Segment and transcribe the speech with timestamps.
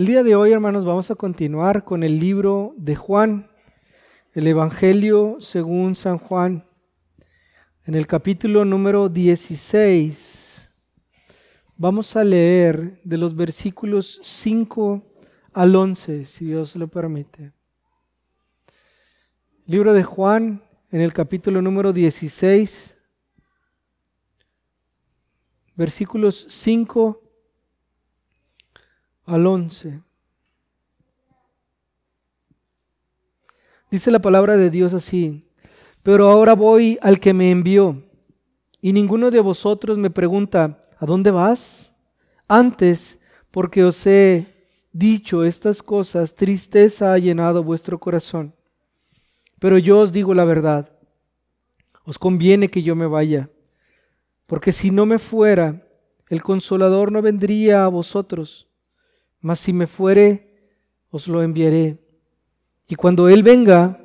[0.00, 3.50] El día de hoy, hermanos, vamos a continuar con el libro de Juan,
[4.32, 6.64] el Evangelio según San Juan,
[7.84, 10.70] en el capítulo número 16.
[11.76, 15.06] Vamos a leer de los versículos 5
[15.52, 17.52] al 11, si Dios lo permite.
[19.66, 22.96] Libro de Juan, en el capítulo número 16,
[25.76, 27.29] versículos 5
[29.30, 30.02] al 11.
[33.90, 35.48] Dice la palabra de Dios así,
[36.02, 38.02] pero ahora voy al que me envió,
[38.80, 41.92] y ninguno de vosotros me pregunta, ¿a dónde vas?
[42.48, 43.18] Antes,
[43.50, 44.46] porque os he
[44.92, 48.54] dicho estas cosas, tristeza ha llenado vuestro corazón.
[49.58, 50.90] Pero yo os digo la verdad,
[52.04, 53.50] os conviene que yo me vaya,
[54.46, 55.86] porque si no me fuera,
[56.28, 58.69] el consolador no vendría a vosotros
[59.40, 60.50] mas si me fuere,
[61.10, 61.98] os lo enviaré.
[62.88, 63.98] Y cuando Él venga,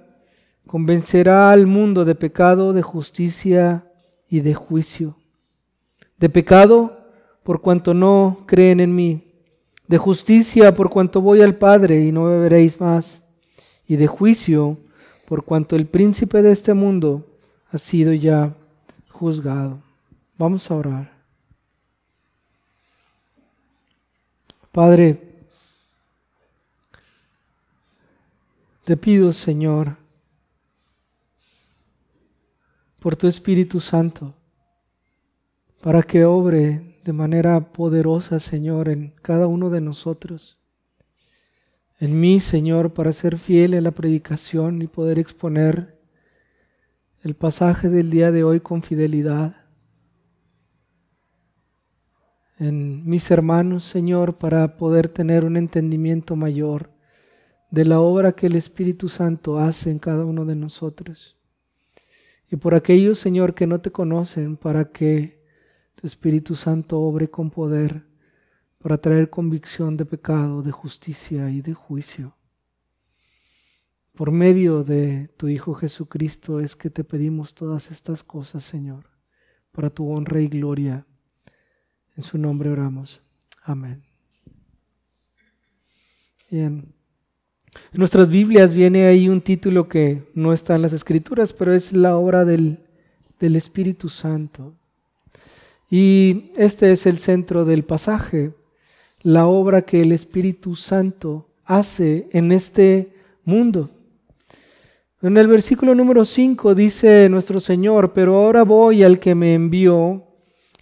[0.67, 3.91] convencerá al mundo de pecado, de justicia
[4.29, 5.15] y de juicio.
[6.17, 6.97] De pecado,
[7.43, 9.21] por cuanto no creen en mí.
[9.87, 13.21] De justicia, por cuanto voy al Padre y no me veréis más.
[13.87, 14.77] Y de juicio,
[15.27, 17.25] por cuanto el príncipe de este mundo
[17.71, 18.53] ha sido ya
[19.09, 19.79] juzgado.
[20.37, 21.14] Vamos a orar.
[24.75, 25.17] Padre,
[28.83, 29.95] te pido, Señor,
[32.99, 34.33] por tu Espíritu Santo,
[35.81, 40.57] para que obre de manera poderosa, Señor, en cada uno de nosotros.
[42.01, 45.97] En mí, Señor, para ser fiel a la predicación y poder exponer
[47.23, 49.64] el pasaje del día de hoy con fidelidad
[52.57, 56.91] en mis hermanos, Señor, para poder tener un entendimiento mayor
[57.71, 61.37] de la obra que el Espíritu Santo hace en cada uno de nosotros.
[62.49, 65.43] Y por aquellos, Señor, que no te conocen, para que
[65.95, 68.05] tu Espíritu Santo obre con poder
[68.85, 72.37] para traer convicción de pecado, de justicia y de juicio.
[74.13, 79.09] Por medio de tu Hijo Jesucristo es que te pedimos todas estas cosas, Señor,
[79.71, 81.07] para tu honra y gloria
[82.17, 83.21] en su nombre oramos.
[83.63, 84.01] Amén.
[86.49, 86.85] Bien.
[87.91, 91.91] En nuestras Biblias viene ahí un título que no está en las Escrituras, pero es
[91.91, 92.79] la obra del,
[93.39, 94.73] del Espíritu Santo.
[95.89, 98.53] Y este es el centro del pasaje,
[99.21, 103.89] la obra que el Espíritu Santo hace en este mundo.
[105.21, 110.23] En el versículo número 5 dice nuestro Señor, pero ahora voy al que me envió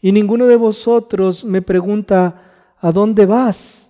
[0.04, 2.42] y ninguno de vosotros me pregunta,
[2.78, 3.90] ¿a dónde vas?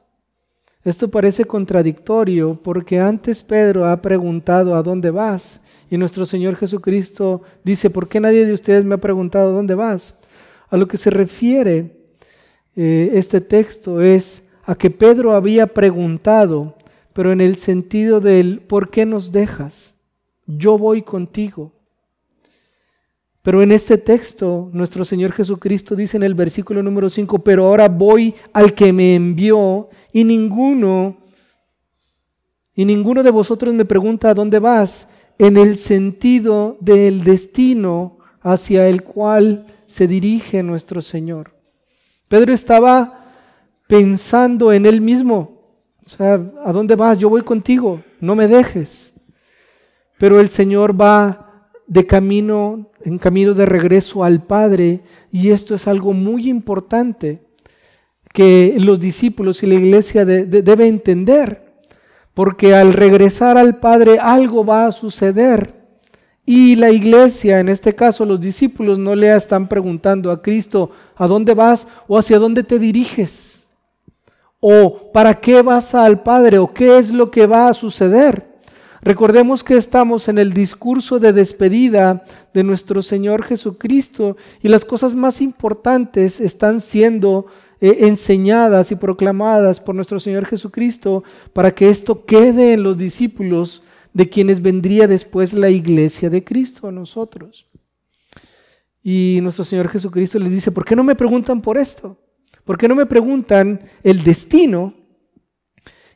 [0.83, 5.59] Esto parece contradictorio porque antes Pedro ha preguntado, ¿a dónde vas?
[5.89, 9.73] Y nuestro Señor Jesucristo dice, ¿por qué nadie de ustedes me ha preguntado, ¿a dónde
[9.73, 10.13] vas?
[10.69, 11.97] A lo que se refiere
[12.75, 16.75] eh, este texto es a que Pedro había preguntado,
[17.13, 19.95] pero en el sentido del, ¿por qué nos dejas?
[20.45, 21.71] Yo voy contigo.
[23.43, 27.89] Pero en este texto, nuestro Señor Jesucristo dice en el versículo número 5, pero ahora
[27.89, 31.17] voy al que me envió y ninguno,
[32.73, 38.87] y ninguno de vosotros me pregunta a dónde vas, en el sentido del destino hacia
[38.87, 41.53] el cual se dirige nuestro Señor.
[42.29, 43.25] Pedro estaba
[43.87, 45.61] pensando en él mismo,
[46.05, 47.17] o sea, ¿a dónde vas?
[47.17, 49.13] Yo voy contigo, no me dejes.
[50.17, 51.52] Pero el Señor va
[51.87, 55.01] de camino, en camino de regreso al Padre,
[55.31, 57.41] y esto es algo muy importante
[58.33, 61.73] que los discípulos y la iglesia debe entender,
[62.33, 65.83] porque al regresar al Padre algo va a suceder.
[66.45, 71.27] Y la iglesia, en este caso los discípulos, no le están preguntando a Cristo, ¿a
[71.27, 73.67] dónde vas o hacia dónde te diriges?
[74.59, 76.57] ¿O para qué vas al Padre?
[76.57, 78.52] ¿O qué es lo que va a suceder?
[79.03, 82.23] Recordemos que estamos en el discurso de despedida
[82.53, 87.47] de nuestro Señor Jesucristo y las cosas más importantes están siendo
[87.81, 93.83] eh, enseñadas y proclamadas por nuestro Señor Jesucristo para que esto quede en los discípulos
[94.13, 97.67] de quienes vendría después la iglesia de Cristo, nosotros.
[99.03, 102.17] Y nuestro Señor Jesucristo les dice, ¿por qué no me preguntan por esto?
[102.63, 104.93] ¿Por qué no me preguntan el destino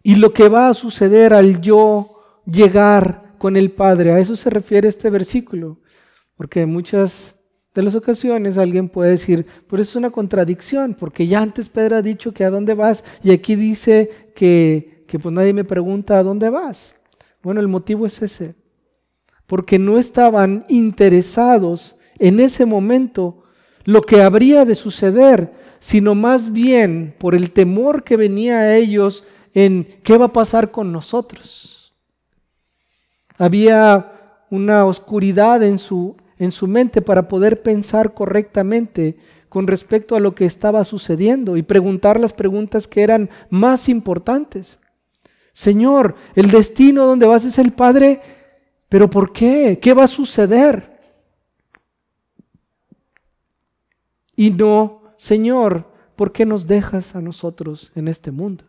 [0.01, 2.16] y lo que va a suceder al yo
[2.51, 4.11] llegar con el Padre.
[4.11, 5.79] A eso se refiere este versículo,
[6.35, 7.35] porque en muchas
[7.75, 12.01] de las ocasiones alguien puede decir, pero es una contradicción, porque ya antes Pedro ha
[12.01, 16.23] dicho que a dónde vas y aquí dice que que pues nadie me pregunta a
[16.23, 16.93] dónde vas.
[17.41, 18.55] Bueno, el motivo es ese,
[19.47, 23.43] porque no estaban interesados en ese momento
[23.85, 29.23] lo que habría de suceder, sino más bien por el temor que venía a ellos
[29.53, 31.76] en qué va a pasar con nosotros.
[33.37, 39.17] Había una oscuridad en su, en su mente para poder pensar correctamente
[39.49, 44.79] con respecto a lo que estaba sucediendo y preguntar las preguntas que eran más importantes.
[45.53, 48.21] Señor, el destino donde vas es el Padre,
[48.89, 49.79] pero ¿por qué?
[49.81, 50.97] ¿Qué va a suceder?
[54.35, 58.65] Y no, Señor, ¿por qué nos dejas a nosotros en este mundo?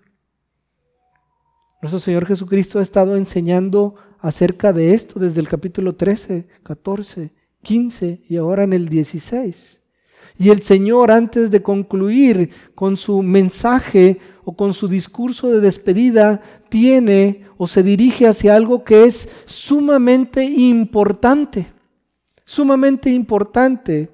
[1.83, 7.33] Nuestro Señor Jesucristo ha estado enseñando acerca de esto desde el capítulo 13, 14,
[7.63, 9.81] 15 y ahora en el 16.
[10.39, 16.41] Y el Señor, antes de concluir con su mensaje o con su discurso de despedida,
[16.69, 21.67] tiene o se dirige hacia algo que es sumamente importante,
[22.45, 24.11] sumamente importante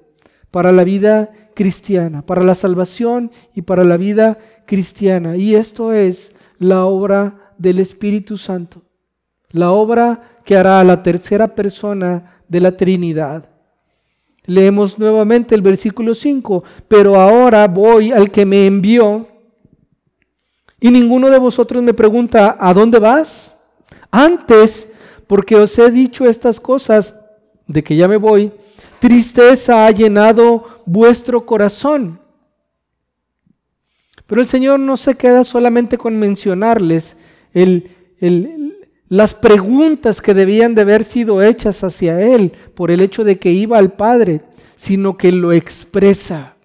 [0.49, 5.37] para la vida cristiana, para la salvación y para la vida cristiana.
[5.37, 8.84] Y esto es la obra del Espíritu Santo
[9.55, 13.49] la obra que hará la tercera persona de la Trinidad.
[14.45, 19.27] Leemos nuevamente el versículo 5, pero ahora voy al que me envió
[20.79, 23.55] y ninguno de vosotros me pregunta, ¿a dónde vas?
[24.11, 24.89] Antes,
[25.25, 27.15] porque os he dicho estas cosas,
[27.65, 28.51] de que ya me voy,
[28.99, 32.19] tristeza ha llenado vuestro corazón.
[34.27, 37.15] Pero el Señor no se queda solamente con mencionarles
[37.53, 38.64] el, el,
[39.07, 43.51] las preguntas que debían de haber sido hechas hacia él por el hecho de que
[43.51, 44.41] iba al Padre,
[44.75, 46.55] sino que lo expresa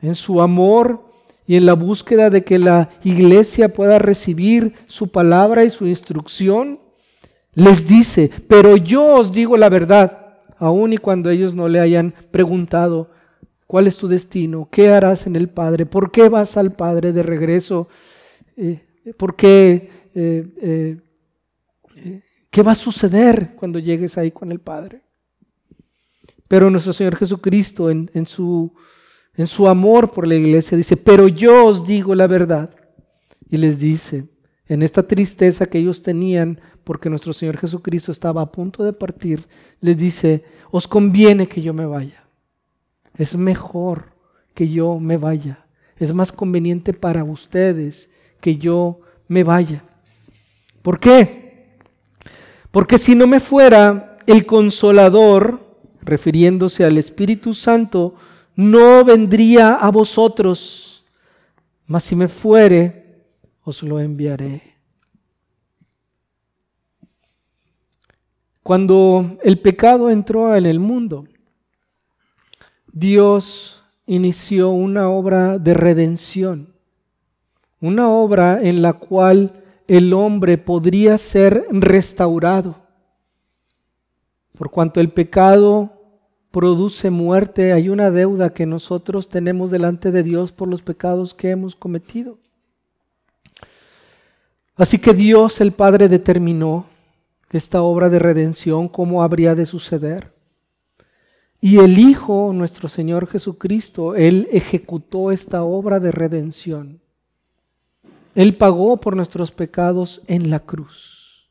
[0.00, 1.04] en su amor
[1.46, 6.80] y en la búsqueda de que la iglesia pueda recibir su palabra y su instrucción.
[7.54, 12.14] Les dice, pero yo os digo la verdad, aun y cuando ellos no le hayan
[12.30, 13.10] preguntado,
[13.66, 14.68] ¿cuál es tu destino?
[14.70, 15.86] ¿Qué harás en el Padre?
[15.86, 17.88] ¿Por qué vas al Padre de regreso?
[18.56, 18.82] Eh,
[19.16, 20.96] ¿Por qué eh, eh,
[22.50, 25.02] ¿Qué va a suceder cuando llegues ahí con el Padre?
[26.48, 28.72] Pero nuestro Señor Jesucristo en, su,
[29.34, 32.70] en su amor por la iglesia dice, pero yo os digo la verdad.
[33.48, 34.26] Y les dice,
[34.68, 39.46] en esta tristeza que ellos tenían porque nuestro Señor Jesucristo estaba a punto de partir,
[39.80, 42.24] les dice, os conviene que yo me vaya.
[43.16, 44.12] Es mejor
[44.54, 45.66] que yo me vaya.
[45.98, 48.10] Es más conveniente para ustedes
[48.40, 49.84] que yo me vaya.
[50.82, 51.45] ¿Por qué?
[52.76, 58.16] Porque si no me fuera el consolador, refiriéndose al Espíritu Santo,
[58.54, 61.02] no vendría a vosotros,
[61.86, 63.24] mas si me fuere,
[63.64, 64.74] os lo enviaré.
[68.62, 71.26] Cuando el pecado entró en el mundo,
[72.92, 76.74] Dios inició una obra de redención,
[77.80, 82.76] una obra en la cual el hombre podría ser restaurado.
[84.56, 85.92] Por cuanto el pecado
[86.50, 91.50] produce muerte, hay una deuda que nosotros tenemos delante de Dios por los pecados que
[91.50, 92.38] hemos cometido.
[94.74, 96.86] Así que Dios el Padre determinó
[97.50, 100.32] esta obra de redención, cómo habría de suceder.
[101.60, 107.00] Y el Hijo, nuestro Señor Jesucristo, Él ejecutó esta obra de redención.
[108.36, 111.48] Él pagó por nuestros pecados en la cruz,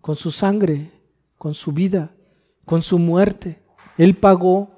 [0.00, 0.92] con su sangre,
[1.38, 2.12] con su vida,
[2.64, 3.58] con su muerte.
[3.98, 4.70] Él pagó,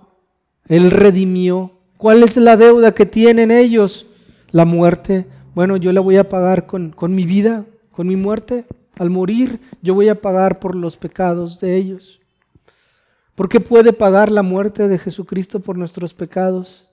[0.66, 1.72] Él redimió.
[1.98, 4.06] ¿Cuál es la deuda que tienen ellos?
[4.50, 5.26] La muerte.
[5.54, 8.64] Bueno, yo la voy a pagar con, con mi vida, con mi muerte.
[8.98, 12.22] Al morir, yo voy a pagar por los pecados de ellos.
[13.34, 16.88] ¿Por qué puede pagar la muerte de Jesucristo por nuestros pecados?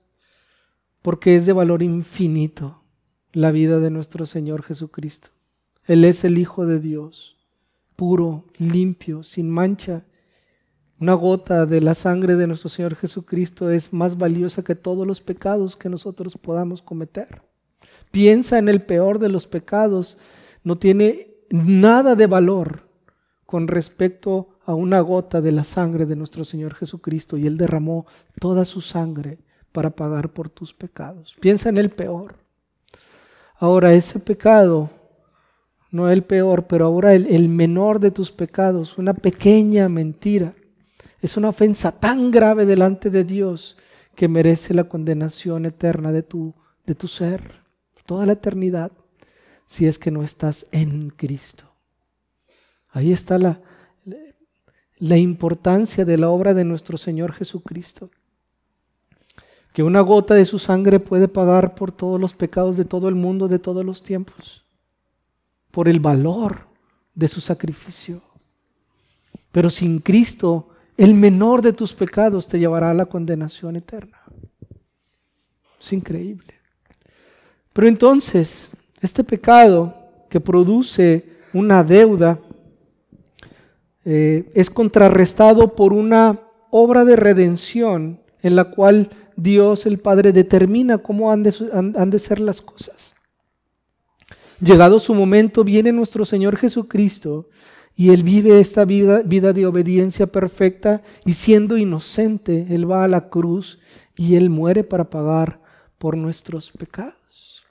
[1.02, 2.83] Porque es de valor infinito
[3.34, 5.30] la vida de nuestro Señor Jesucristo.
[5.86, 7.36] Él es el Hijo de Dios,
[7.96, 10.04] puro, limpio, sin mancha.
[11.00, 15.20] Una gota de la sangre de nuestro Señor Jesucristo es más valiosa que todos los
[15.20, 17.42] pecados que nosotros podamos cometer.
[18.12, 20.18] Piensa en el peor de los pecados,
[20.64, 22.88] no tiene nada de valor
[23.46, 28.06] con respecto a una gota de la sangre de nuestro Señor Jesucristo y Él derramó
[28.40, 29.40] toda su sangre
[29.72, 31.36] para pagar por tus pecados.
[31.42, 32.43] Piensa en el peor.
[33.64, 34.90] Ahora ese pecado,
[35.90, 40.54] no el peor, pero ahora el, menor de tus pecados, una pequeña mentira,
[41.22, 43.78] es una ofensa tan grave delante de Dios
[44.16, 46.54] que merece la condenación eterna de tu,
[46.86, 47.62] de tu ser,
[48.06, 48.92] toda la eternidad.
[49.66, 51.64] si es que no estás en Cristo.
[52.90, 53.62] Ahí está la,
[54.98, 58.12] la importancia de la obra de nuestro Señor Jesucristo.
[59.74, 63.16] Que una gota de su sangre puede pagar por todos los pecados de todo el
[63.16, 64.64] mundo, de todos los tiempos.
[65.72, 66.68] Por el valor
[67.16, 68.22] de su sacrificio.
[69.52, 74.20] Pero sin Cristo, el menor de tus pecados te llevará a la condenación eterna.
[75.82, 76.54] Es increíble.
[77.74, 78.70] Pero entonces,
[79.02, 79.96] este pecado
[80.30, 82.40] que produce una deuda
[84.06, 86.40] eh, es contrarrestado por una
[86.72, 92.62] obra de redención en la cual Dios el Padre determina cómo han de, ser las
[92.62, 93.14] cosas.
[94.60, 97.50] Llegado su momento, viene nuestro Señor Jesucristo
[97.96, 103.08] y Él vive esta vida, vida de obediencia perfecta y siendo inocente, Él va a
[103.08, 103.80] la cruz
[104.16, 105.62] y Él muere para pagar
[105.98, 107.64] por nuestros pecados.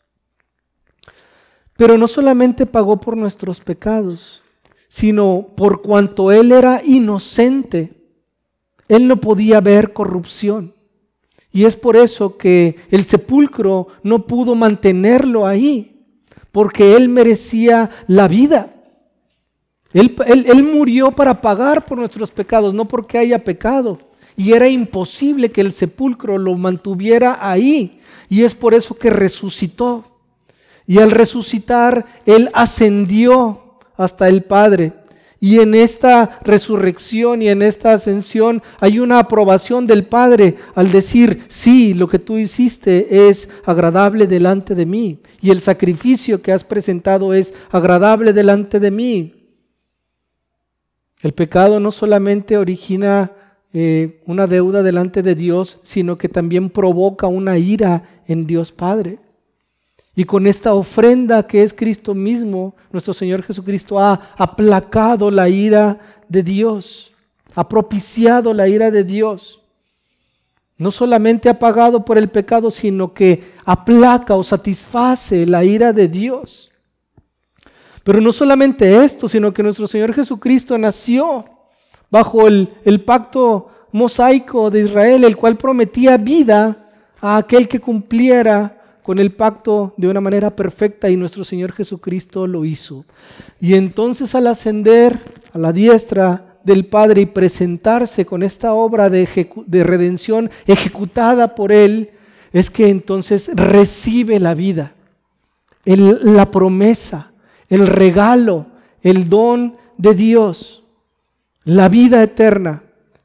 [1.76, 4.42] Pero no solamente pagó por nuestros pecados,
[4.88, 7.94] sino por cuanto él era inocente,
[8.88, 10.74] él no podía ver corrupción.
[11.52, 16.00] Y es por eso que el sepulcro no pudo mantenerlo ahí,
[16.50, 18.72] porque él merecía la vida.
[19.92, 23.98] Él, murió para pagar por nuestros pecados, no porque haya pecado.
[24.36, 28.00] Y era imposible que el sepulcro lo mantuviera ahí.
[28.30, 30.04] Y es por eso que resucitó.
[30.86, 34.94] Y al resucitar, Él ascendió hasta el Padre.
[35.44, 41.46] Y en esta resurrección y en esta ascensión hay una aprobación del Padre al decir,
[41.48, 45.18] sí, lo que tú hiciste es agradable delante de mí.
[45.40, 49.34] Y el sacrificio que has presentado es agradable delante de mí.
[51.22, 53.32] El pecado no solamente origina
[53.72, 59.18] eh, una deuda delante de Dios, sino que también provoca una ira en Dios Padre.
[60.14, 65.98] Y con esta ofrenda que es Cristo mismo, nuestro Señor Jesucristo ha aplacado la ira
[66.28, 67.12] de Dios,
[67.54, 69.60] ha propiciado la ira de Dios.
[70.76, 76.08] No solamente ha pagado por el pecado, sino que aplaca o satisface la ira de
[76.08, 76.70] Dios.
[78.04, 81.44] Pero no solamente esto, sino que nuestro Señor Jesucristo nació
[82.10, 86.88] bajo el, el pacto mosaico de Israel, el cual prometía vida
[87.20, 92.46] a aquel que cumpliera con el pacto de una manera perfecta y nuestro Señor Jesucristo
[92.46, 93.04] lo hizo.
[93.60, 99.26] Y entonces al ascender a la diestra del Padre y presentarse con esta obra de,
[99.84, 102.10] redención ejecutada por Él,
[102.52, 104.94] es que entonces recibe la vida,
[105.84, 107.32] la promesa,
[107.68, 108.66] el regalo,
[109.02, 110.84] el don de Dios,
[111.64, 112.84] la vida eterna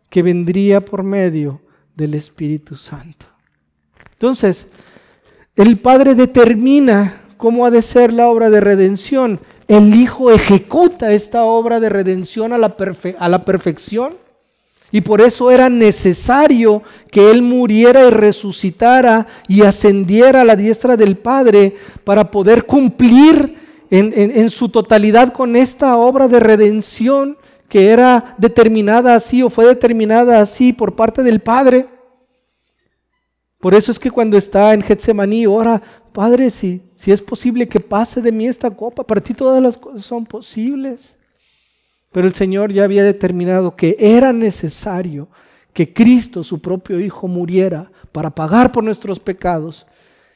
[0.10, 1.62] que vendría por medio
[1.96, 3.25] del Espíritu Santo.
[4.13, 4.67] Entonces,
[5.57, 9.39] el Padre determina cómo ha de ser la obra de redención.
[9.67, 12.75] El Hijo ejecuta esta obra de redención a la,
[13.43, 14.13] perfección.
[14.91, 20.95] Y por eso era necesario que Él muriera y resucitara y ascendiera a la diestra
[20.95, 23.57] del Padre para poder cumplir
[23.89, 27.35] en, su totalidad con esta obra de redención
[27.67, 31.96] que era determinada así o fue determinada así por parte del Padre.
[33.67, 35.81] Por eso es que cuando está en Getsemaní, ora,
[36.13, 39.75] Padre, si, si es posible que pase de mí esta copa, para ti todas las
[39.75, 41.17] cosas son posibles.
[42.13, 45.27] Pero el Señor ya había determinado que era necesario
[45.74, 49.86] que Cristo, su propio Hijo, muriera para pagar por nuestros pecados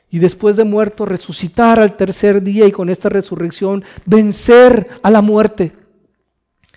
[0.09, 5.21] y después de muerto resucitar al tercer día y con esta resurrección vencer a la
[5.21, 5.71] muerte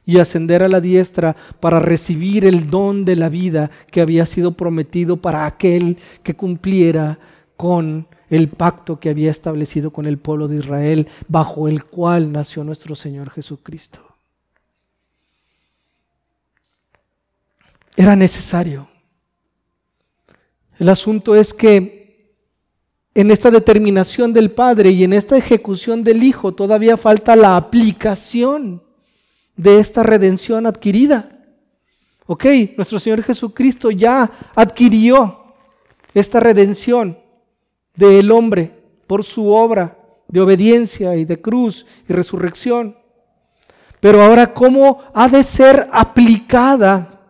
[0.07, 4.53] y ascender a la diestra para recibir el don de la vida que había sido
[4.53, 7.19] prometido para aquel que cumpliera
[7.57, 12.65] con el pacto que había establecido con el pueblo de Israel, bajo el cual nació
[12.65, 14.01] nuestro Señor Jesucristo.
[17.97, 18.89] Era necesario.
[20.79, 22.35] El asunto es que
[23.15, 28.83] en esta determinación del Padre y en esta ejecución del Hijo todavía falta la aplicación
[29.57, 31.31] de esta redención adquirida.
[32.27, 32.47] Ok,
[32.77, 35.55] nuestro Señor Jesucristo ya adquirió
[36.15, 37.19] esta redención
[37.95, 38.73] del hombre
[39.07, 42.97] por su obra de obediencia y de cruz y resurrección.
[44.01, 47.21] Pero ahora, ¿cómo ha de ser aplicada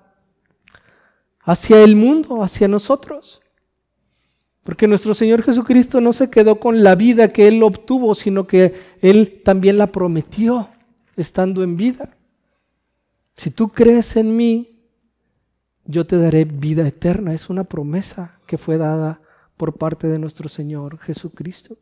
[1.43, 3.43] hacia el mundo, hacia nosotros?
[4.62, 8.75] Porque nuestro Señor Jesucristo no se quedó con la vida que Él obtuvo, sino que
[9.02, 10.69] Él también la prometió
[11.16, 12.16] estando en vida.
[13.37, 14.75] Si tú crees en mí,
[15.85, 17.35] yo te daré vida eterna.
[17.35, 19.21] Es una promesa que fue dada
[19.56, 21.76] por parte de nuestro Señor Jesucristo.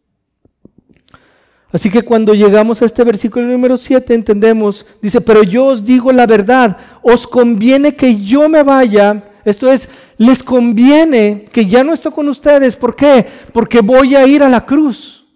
[1.73, 6.13] Así que cuando llegamos a este versículo número 7 entendemos, dice, pero yo os digo
[6.13, 11.95] la verdad, os conviene que yo me vaya, esto es, les conviene que ya no
[11.95, 13.27] estoy con ustedes, ¿por qué?
[13.55, 15.27] Porque voy a ir a la cruz.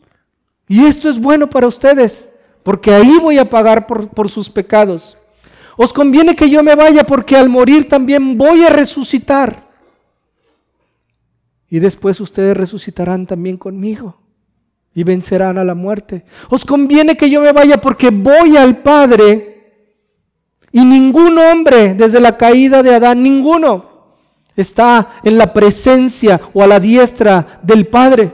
[0.68, 2.28] Y esto es bueno para ustedes,
[2.66, 5.16] porque ahí voy a pagar por, por sus pecados.
[5.76, 9.68] Os conviene que yo me vaya porque al morir también voy a resucitar.
[11.70, 14.16] Y después ustedes resucitarán también conmigo
[14.92, 16.24] y vencerán a la muerte.
[16.50, 19.84] Os conviene que yo me vaya porque voy al Padre
[20.72, 24.16] y ningún hombre desde la caída de Adán, ninguno
[24.56, 28.32] está en la presencia o a la diestra del Padre.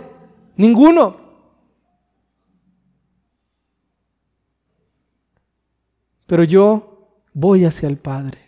[0.57, 1.22] Ninguno.
[6.33, 8.39] Pero yo voy hacia el Padre.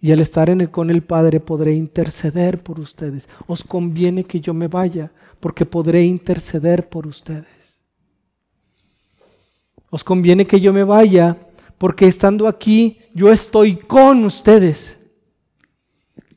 [0.00, 3.28] Y al estar con el Padre podré interceder por ustedes.
[3.46, 7.78] Os conviene que yo me vaya porque podré interceder por ustedes.
[9.90, 11.36] Os conviene que yo me vaya,
[11.76, 14.96] porque estando aquí yo estoy con ustedes.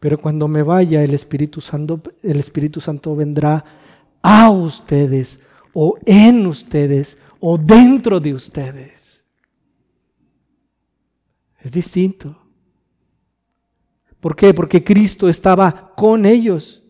[0.01, 3.63] Pero cuando me vaya, el Espíritu Santo, el Espíritu Santo vendrá
[4.22, 5.39] a ustedes,
[5.72, 8.95] o en ustedes, o dentro de ustedes.
[11.65, 12.38] Es distinto.
[14.19, 14.53] ¿Por qué?
[14.53, 16.84] Porque Cristo estaba con ellos.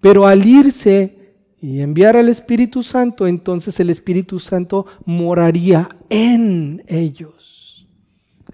[0.00, 7.88] Pero al irse, y enviar al Espíritu Santo, entonces el Espíritu Santo moraría en ellos.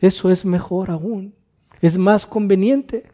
[0.01, 1.35] Eso es mejor aún,
[1.83, 3.05] es más conveniente.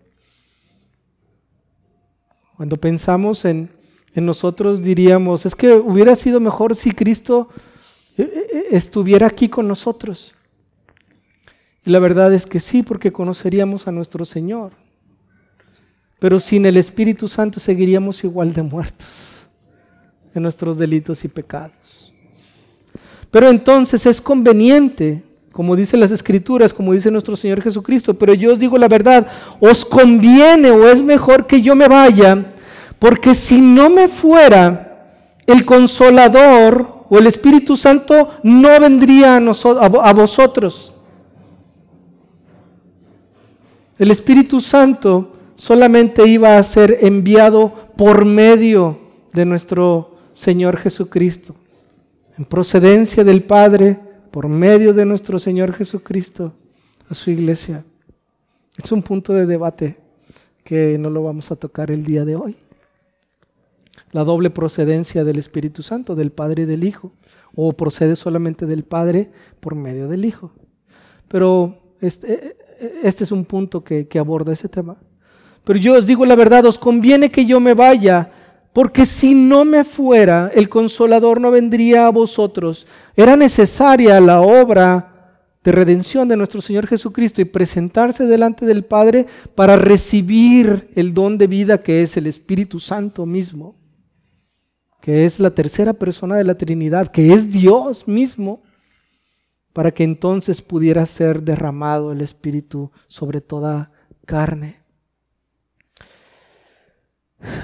[2.56, 3.68] Cuando pensamos en,
[4.14, 7.48] nosotros diríamos, es que hubiera sido mejor si Cristo
[8.16, 10.34] eh, eh, estuviera aquí con nosotros.
[11.88, 14.72] La verdad es que sí, porque conoceríamos a nuestro Señor.
[16.18, 19.46] Pero sin el Espíritu Santo seguiríamos igual de muertos
[20.34, 22.12] de nuestros delitos y pecados.
[23.30, 28.52] Pero entonces es conveniente, como dicen las escrituras, como dice nuestro Señor Jesucristo, pero yo
[28.52, 29.26] os digo la verdad,
[29.58, 32.52] os conviene o es mejor que yo me vaya,
[32.98, 35.06] porque si no me fuera,
[35.46, 40.92] el consolador o el Espíritu Santo no vendría a, a vosotros.
[43.98, 49.00] El Espíritu Santo solamente iba a ser enviado por medio
[49.32, 51.56] de nuestro Señor Jesucristo,
[52.38, 53.98] en procedencia del Padre,
[54.30, 56.52] por medio de nuestro Señor Jesucristo,
[57.08, 57.84] a su iglesia.
[58.82, 59.98] Es un punto de debate
[60.62, 62.56] que no lo vamos a tocar el día de hoy.
[64.12, 67.10] La doble procedencia del Espíritu Santo, del Padre y del Hijo,
[67.52, 70.52] o procede solamente del Padre por medio del Hijo.
[71.26, 72.56] Pero este,
[73.02, 74.96] este es un punto que, aborda ese tema.
[75.64, 78.30] Pero yo os digo la verdad, os conviene que yo me vaya
[78.72, 82.86] porque si no me fuera, el consolador no vendría a vosotros.
[83.16, 89.26] Era necesaria la obra de redención de nuestro Señor Jesucristo y presentarse delante del Padre
[89.54, 93.74] para recibir el don de vida que es el Espíritu Santo mismo,
[95.00, 98.62] que es la tercera persona de la Trinidad, que es Dios mismo,
[99.72, 103.92] para que entonces pudiera ser derramado el Espíritu sobre toda
[104.26, 104.80] carne.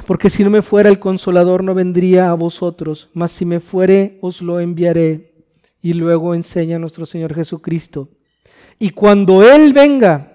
[0.07, 4.19] Porque si no me fuera el consolador no vendría a vosotros, mas si me fuere
[4.21, 5.35] os lo enviaré.
[5.81, 8.09] Y luego enseña nuestro Señor Jesucristo.
[8.79, 10.33] Y cuando Él venga,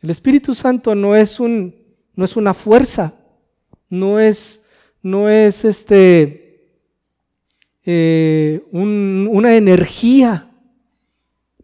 [0.00, 1.74] el Espíritu Santo no es, un,
[2.16, 3.14] no es una fuerza,
[3.88, 4.62] no es,
[5.02, 6.78] no es este,
[7.84, 10.51] eh, una energía,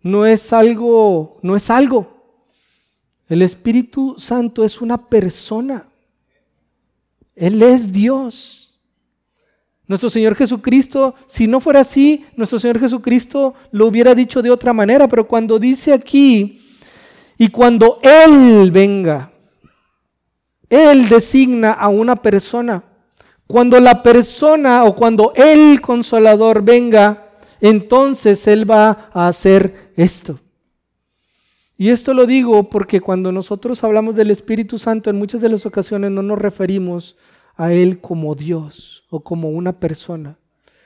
[0.03, 2.19] no es algo, no es algo.
[3.29, 5.87] El Espíritu Santo es una persona.
[7.37, 8.79] Él es Dios.
[9.87, 14.73] Nuestro Señor Jesucristo, si no fuera así, nuestro Señor Jesucristo lo hubiera dicho de otra
[14.73, 16.61] manera, pero cuando dice aquí,
[17.39, 19.31] y cuando Él venga,
[20.69, 22.83] Él designa a una persona.
[23.47, 27.28] Cuando la persona o cuando el consolador venga,
[27.61, 30.39] entonces Él va a hacer esto.
[31.77, 35.65] Y esto lo digo porque cuando nosotros hablamos del Espíritu Santo, en muchas de las
[35.65, 37.17] ocasiones no nos referimos
[37.57, 40.37] a Él como Dios o como una persona,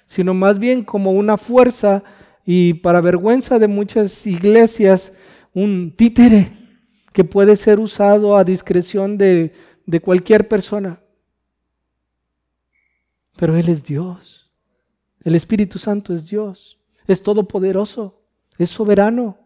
[0.07, 2.05] sino más bien como una fuerza
[2.45, 5.13] y para vergüenza de muchas iglesias,
[5.55, 6.53] un títere
[7.13, 9.53] que puede ser usado a discreción de,
[9.87, 11.01] de cualquier persona.
[13.37, 14.41] Pero Él es Dios.
[15.23, 16.79] El Espíritu Santo es Dios.
[17.07, 18.23] Es todopoderoso.
[18.59, 19.39] Es soberano.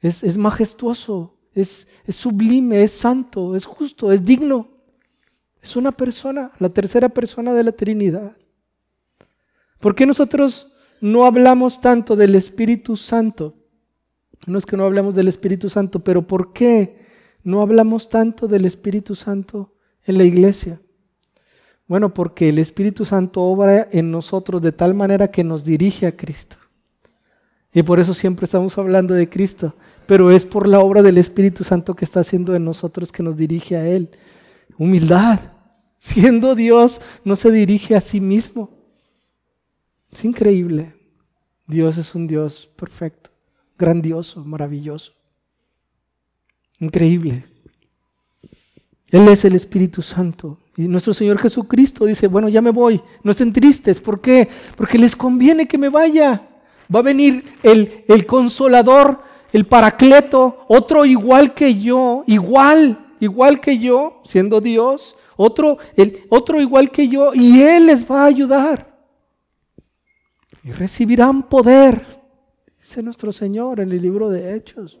[0.00, 1.36] Es, es majestuoso.
[1.54, 2.82] Es, es sublime.
[2.82, 3.56] Es santo.
[3.56, 4.12] Es justo.
[4.12, 4.74] Es digno.
[5.64, 8.36] Es una persona, la tercera persona de la Trinidad.
[9.80, 13.54] ¿Por qué nosotros no hablamos tanto del Espíritu Santo?
[14.46, 17.06] No es que no hablemos del Espíritu Santo, pero ¿por qué
[17.42, 19.72] no hablamos tanto del Espíritu Santo
[20.04, 20.82] en la iglesia?
[21.86, 26.16] Bueno, porque el Espíritu Santo obra en nosotros de tal manera que nos dirige a
[26.16, 26.56] Cristo.
[27.72, 29.74] Y por eso siempre estamos hablando de Cristo.
[30.06, 33.36] Pero es por la obra del Espíritu Santo que está haciendo en nosotros que nos
[33.36, 34.10] dirige a Él.
[34.78, 35.40] Humildad.
[35.98, 38.70] Siendo Dios, no se dirige a sí mismo.
[40.12, 40.94] Es increíble.
[41.66, 43.30] Dios es un Dios perfecto,
[43.78, 45.12] grandioso, maravilloso.
[46.78, 47.46] Increíble.
[49.08, 50.58] Él es el Espíritu Santo.
[50.76, 53.00] Y nuestro Señor Jesucristo dice, bueno, ya me voy.
[53.22, 54.00] No estén tristes.
[54.00, 54.48] ¿Por qué?
[54.76, 56.48] Porque les conviene que me vaya.
[56.92, 59.20] Va a venir el, el consolador,
[59.52, 66.60] el paracleto, otro igual que yo, igual, igual que yo, siendo Dios, otro, el, otro
[66.60, 68.94] igual que yo, y Él les va a ayudar.
[70.64, 72.04] Y recibirán poder,
[72.80, 74.98] dice nuestro Señor en el libro de Hechos.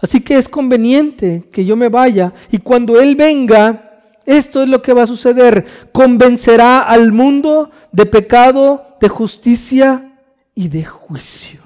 [0.00, 3.91] Así que es conveniente que yo me vaya y cuando Él venga,
[4.24, 5.90] esto es lo que va a suceder.
[5.92, 10.18] Convencerá al mundo de pecado, de justicia
[10.54, 11.60] y de juicio.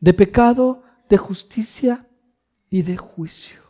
[0.00, 2.06] De pecado, de justicia
[2.68, 3.60] y de juicio.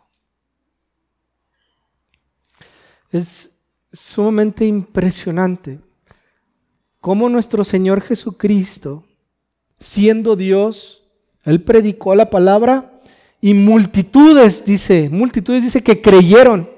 [3.10, 3.50] Es
[3.92, 5.80] sumamente impresionante
[7.00, 9.04] cómo nuestro Señor Jesucristo,
[9.78, 11.02] siendo Dios,
[11.44, 13.02] Él predicó la palabra
[13.40, 16.71] y multitudes, dice, multitudes dice que creyeron.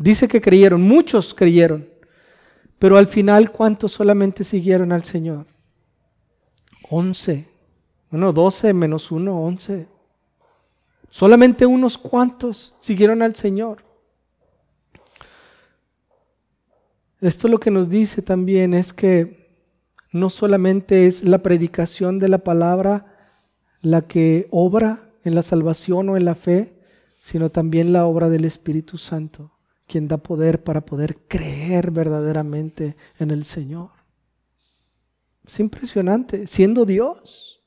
[0.00, 1.86] Dice que creyeron, muchos creyeron.
[2.78, 5.44] Pero al final, ¿cuántos solamente siguieron al Señor?
[6.88, 7.46] Once.
[8.10, 9.86] Bueno, doce menos uno, once.
[11.10, 13.84] Solamente unos cuantos siguieron al Señor.
[17.20, 19.50] Esto lo que nos dice también es que
[20.12, 23.04] no solamente es la predicación de la palabra
[23.82, 26.72] la que obra en la salvación o en la fe,
[27.20, 29.52] sino también la obra del Espíritu Santo
[29.90, 33.90] quien da poder para poder creer verdaderamente en el Señor.
[35.44, 37.60] Es impresionante, siendo Dios,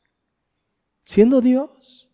[1.04, 2.10] siendo Dios.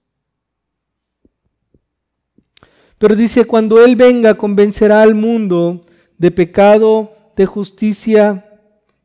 [2.97, 5.85] Pero dice, cuando Él venga, convencerá al mundo
[6.17, 8.59] de pecado, de justicia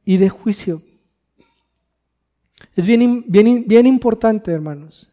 [0.06, 0.80] y de juicio.
[2.74, 5.12] Es bien, bien, bien importante, hermanos,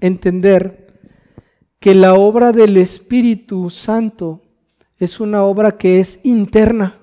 [0.00, 0.98] entender
[1.78, 4.49] que la obra del Espíritu Santo
[5.00, 6.98] es una obra que es interna.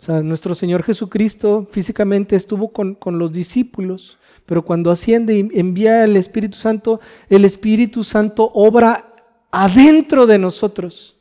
[0.00, 6.04] O sea, nuestro Señor Jesucristo físicamente estuvo con, los discípulos, pero cuando asciende y envía
[6.04, 9.04] el Espíritu Santo, el Espíritu Santo obra
[9.50, 11.16] adentro de nosotros,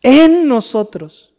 [0.00, 1.34] en nosotros.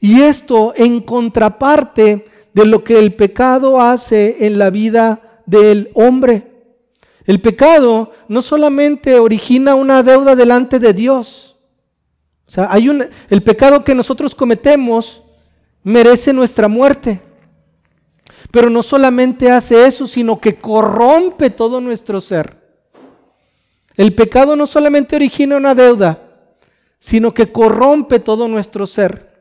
[0.00, 6.52] Y esto en contraparte de lo que el pecado hace en la vida del hombre.
[7.24, 11.51] El pecado no solamente origina una deuda delante de Dios,
[12.52, 15.22] o sea, hay un, el pecado que nosotros cometemos
[15.82, 17.22] merece nuestra muerte.
[18.50, 22.58] Pero no solamente hace eso, sino que corrompe todo nuestro ser.
[23.96, 26.18] El pecado no solamente origina una deuda,
[26.98, 29.32] sino que corrompe todo nuestro ser.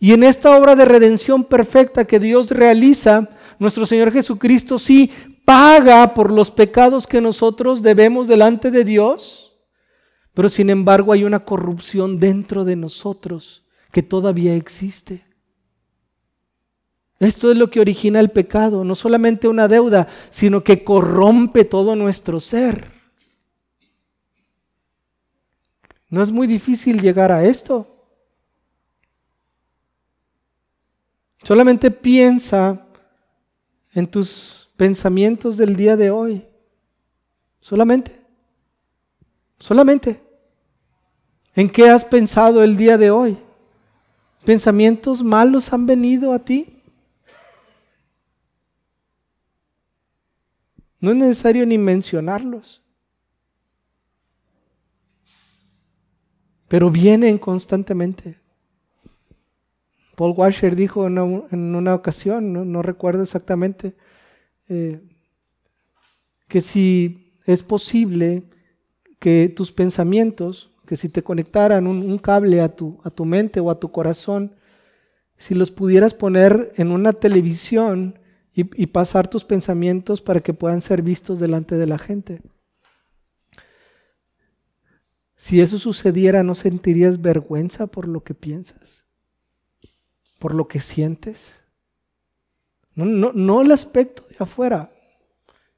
[0.00, 3.28] Y en esta obra de redención perfecta que Dios realiza,
[3.60, 5.12] nuestro Señor Jesucristo sí
[5.44, 9.41] paga por los pecados que nosotros debemos delante de Dios
[10.34, 15.24] pero sin embargo hay una corrupción dentro de nosotros que todavía existe.
[17.20, 21.94] Esto es lo que origina el pecado, no solamente una deuda, sino que corrompe todo
[21.94, 22.90] nuestro ser.
[26.08, 27.88] No es muy difícil llegar a esto.
[31.44, 32.86] Solamente piensa
[33.92, 36.44] en tus pensamientos del día de hoy.
[37.60, 38.21] Solamente.
[39.62, 40.20] Solamente.
[41.54, 43.38] ¿En qué has pensado el día de hoy?
[44.44, 46.82] ¿Pensamientos malos han venido a ti?
[50.98, 52.82] No es necesario ni mencionarlos.
[56.66, 58.40] Pero vienen constantemente.
[60.16, 61.18] Paul Washer dijo en
[61.76, 63.94] una, ocasión, no, recuerdo exactamente,
[64.68, 65.00] eh,
[66.48, 68.48] que si es posible
[69.22, 73.70] que tus pensamientos, que si te conectaran un, cable a tu, a tu mente o
[73.70, 74.56] a tu corazón,
[75.38, 78.18] si los pudieras poner en una televisión
[78.52, 82.42] y, y pasar tus pensamientos para que puedan ser vistos delante de la gente.
[85.36, 89.02] Si eso sucediera, ¿no sentirías vergüenza por lo que piensas?
[90.42, 91.62] por lo que sientes.
[92.96, 94.92] No, no, no el aspecto de afuera,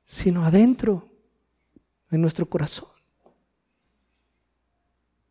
[0.06, 1.10] sino adentro,
[2.10, 2.88] en nuestro corazón.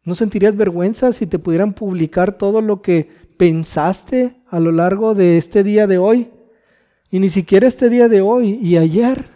[0.06, 5.38] ¿No sentirías vergüenza si te pudieran publicar todo lo que pensaste a lo largo de
[5.38, 6.30] este día de hoy?
[7.10, 9.30] Y ni siquiera este día de hoy, y ayer,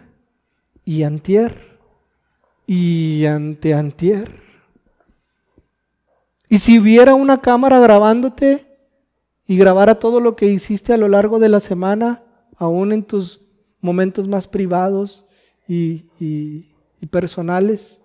[0.84, 1.78] y antier,
[2.66, 4.42] y anteantier.
[6.50, 8.66] Y si hubiera una cámara grabándote
[9.46, 12.22] y grabara todo lo que hiciste a lo largo de la semana,
[12.56, 13.40] aún en tus
[13.80, 15.24] momentos más privados
[15.66, 17.97] y, y personales,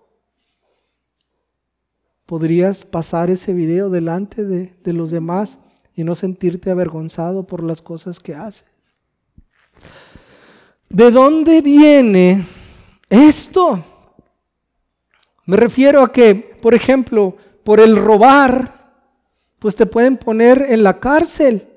[2.33, 5.59] podrías pasar ese video delante de, de los demás
[5.95, 8.65] y no sentirte avergonzado por las cosas que haces.
[10.89, 12.43] ¿De dónde viene
[13.07, 13.83] esto?
[15.45, 18.95] Me refiero a que, por ejemplo, por el robar,
[19.59, 21.67] pues te pueden poner en la cárcel.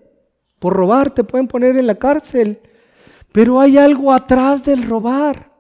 [0.59, 2.61] Por robar te pueden poner en la cárcel.
[3.31, 5.53] Pero hay algo atrás del robar.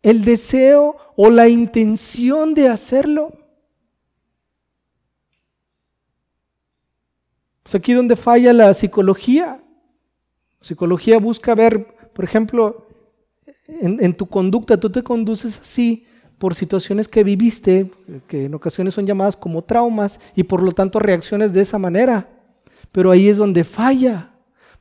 [0.00, 3.34] El deseo o la intención de hacerlo.
[7.70, 9.60] Es aquí donde falla la psicología.
[10.60, 12.88] Psicología busca ver, por ejemplo,
[13.68, 16.04] en, tu conducta, tú te conduces así
[16.38, 17.88] por situaciones que viviste,
[18.26, 22.28] que en ocasiones son llamadas como traumas, y por lo tanto reacciones de esa manera.
[22.90, 24.30] Pero ahí es donde falla,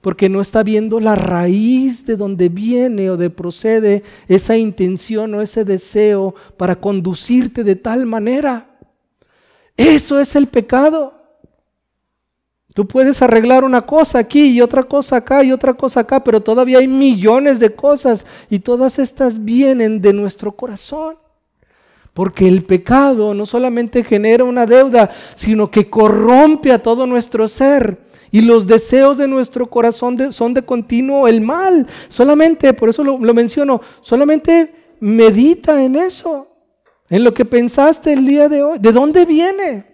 [0.02, 5.44] porque no está viendo la raíz de donde viene o de procede esa intención o
[5.44, 8.80] ese deseo para conducirte de tal manera.
[9.78, 11.19] Eso es el pecado.
[12.80, 16.40] Tú puedes arreglar una cosa aquí y otra cosa acá y otra cosa acá, pero
[16.40, 21.18] todavía hay millones de cosas y todas estas vienen de nuestro corazón.
[22.14, 28.00] Porque el pecado no solamente genera una deuda, sino que corrompe a todo nuestro ser.
[28.32, 31.86] Y los deseos de nuestro corazón son de continuo el mal.
[32.08, 36.48] Solamente, por eso lo, lo menciono, solamente medita en eso,
[37.10, 38.80] en lo que pensaste el día de hoy.
[38.80, 39.89] ¿De dónde viene?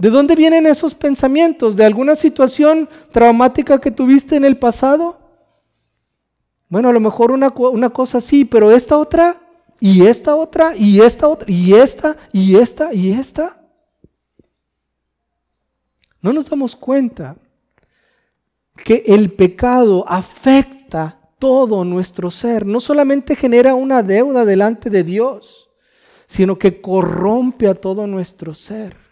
[0.00, 1.76] ¿De dónde vienen esos pensamientos?
[1.76, 5.18] ¿De alguna situación traumática que tuviste en el pasado?
[6.70, 9.42] Bueno, a lo mejor una, una cosa sí, pero esta otra,
[9.78, 13.60] y esta otra, y esta otra, y esta, y esta, y esta.
[16.22, 17.36] No nos damos cuenta
[18.82, 22.64] que el pecado afecta todo nuestro ser.
[22.64, 25.68] No solamente genera una deuda delante de Dios,
[26.26, 29.09] sino que corrompe a todo nuestro ser.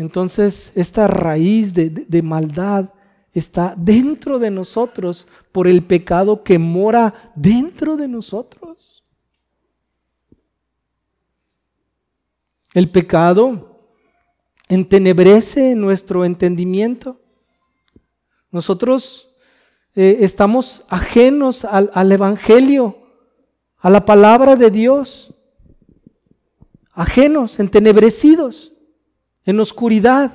[0.00, 2.88] Entonces, esta raíz de, maldad
[3.34, 9.04] está dentro de nosotros por el pecado que mora dentro de nosotros.
[12.72, 13.78] El pecado
[14.70, 17.20] entenebrece nuestro entendimiento.
[18.50, 19.28] Nosotros
[19.94, 22.96] eh, estamos ajenos al, al Evangelio,
[23.76, 25.34] a la palabra de Dios,
[26.94, 28.72] ajenos, entenebrecidos
[29.44, 30.32] en oscuridad.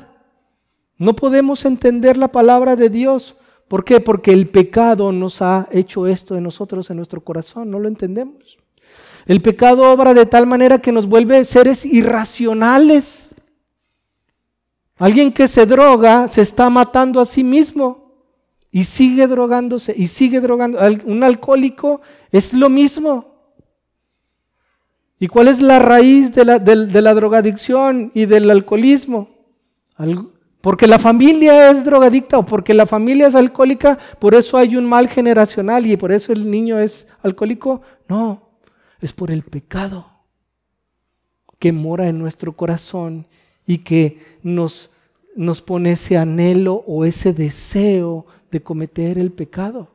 [0.98, 3.36] No podemos entender la palabra de Dios.
[3.68, 4.00] ¿Por qué?
[4.00, 7.72] Porque el pecado nos ha hecho esto en nosotros, en nuestro corazón.
[7.72, 8.58] No lo entendemos.
[9.26, 13.34] El pecado obra de tal manera que nos vuelve seres irracionales.
[14.98, 18.14] Alguien que se droga se está matando a sí mismo
[18.72, 20.80] y sigue drogándose y sigue drogando.
[21.06, 23.35] Un alcohólico es lo mismo.
[25.26, 29.28] ¿Y cuál es la raíz de la, drogadicción y del alcoholismo?
[30.62, 34.86] Porque la familia es drogadicta o porque la familia es alcohólica, por eso hay un
[34.86, 37.82] mal generacional y por eso el niño es alcohólico.
[38.08, 38.52] No,
[39.02, 40.12] es por el pecado
[41.58, 43.26] que mora en nuestro corazón
[43.66, 44.92] y que nos,
[45.36, 49.88] nos pone ese anhelo o ese deseo de cometer el pecado.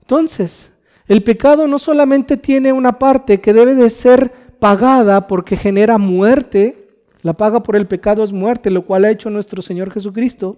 [0.00, 0.71] Entonces,
[1.12, 6.88] el pecado no solamente tiene una parte que debe de ser pagada porque genera muerte,
[7.20, 10.56] la paga por el pecado es muerte, lo cual ha hecho nuestro Señor Jesucristo,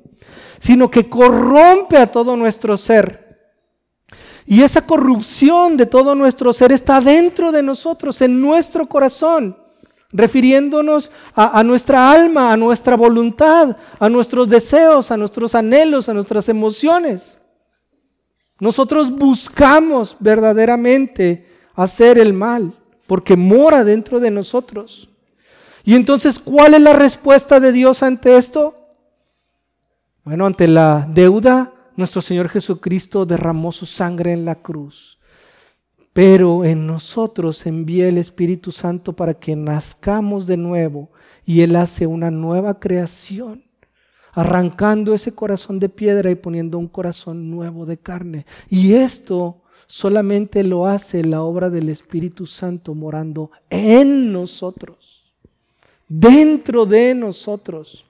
[0.60, 3.50] sino que corrompe a todo nuestro ser.
[4.46, 9.56] Y esa corrupción de todo nuestro ser está dentro de nosotros, en nuestro corazón,
[10.12, 16.14] refiriéndonos a, a, nuestra alma, a nuestra voluntad, a nuestros deseos, a nuestros anhelos, a
[16.14, 17.38] nuestras emociones.
[18.60, 22.72] Nosotros buscamos verdaderamente hacer el mal
[23.06, 25.08] porque mora dentro de nosotros.
[25.84, 28.74] Y entonces, ¿cuál es la respuesta de Dios ante esto?
[30.24, 35.18] Bueno, ante la deuda, nuestro Señor Jesucristo derramó su sangre en la cruz.
[36.14, 41.10] Pero en nosotros envía el Espíritu Santo para que nazcamos de nuevo
[41.44, 43.63] y Él hace una nueva creación,
[44.34, 48.46] arrancando ese corazón de piedra y poniendo un corazón nuevo de carne.
[48.68, 55.24] Y esto solamente lo hace la obra del Espíritu Santo morando en nosotros,
[56.08, 58.04] dentro de nosotros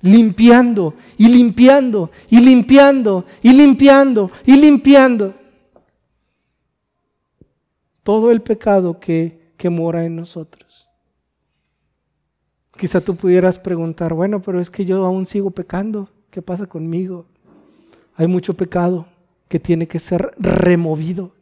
[0.00, 5.34] limpiando y limpiando y limpiando y limpiando y limpiando
[8.02, 10.67] todo el pecado que, que mora en nosotros.
[12.78, 17.26] Quizá tú pudieras preguntar, bueno, pero es que yo aún sigo pecando, ¿qué pasa conmigo?
[18.14, 19.06] Hay mucho pecado
[19.48, 21.32] que tiene que ser removido.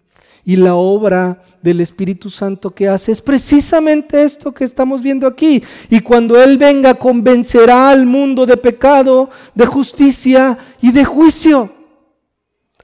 [0.47, 5.63] Y la obra del Espíritu Santo que hace es precisamente esto que estamos viendo aquí.
[5.91, 11.71] Y cuando Él venga, convencerá al mundo de pecado, de justicia y de juicio.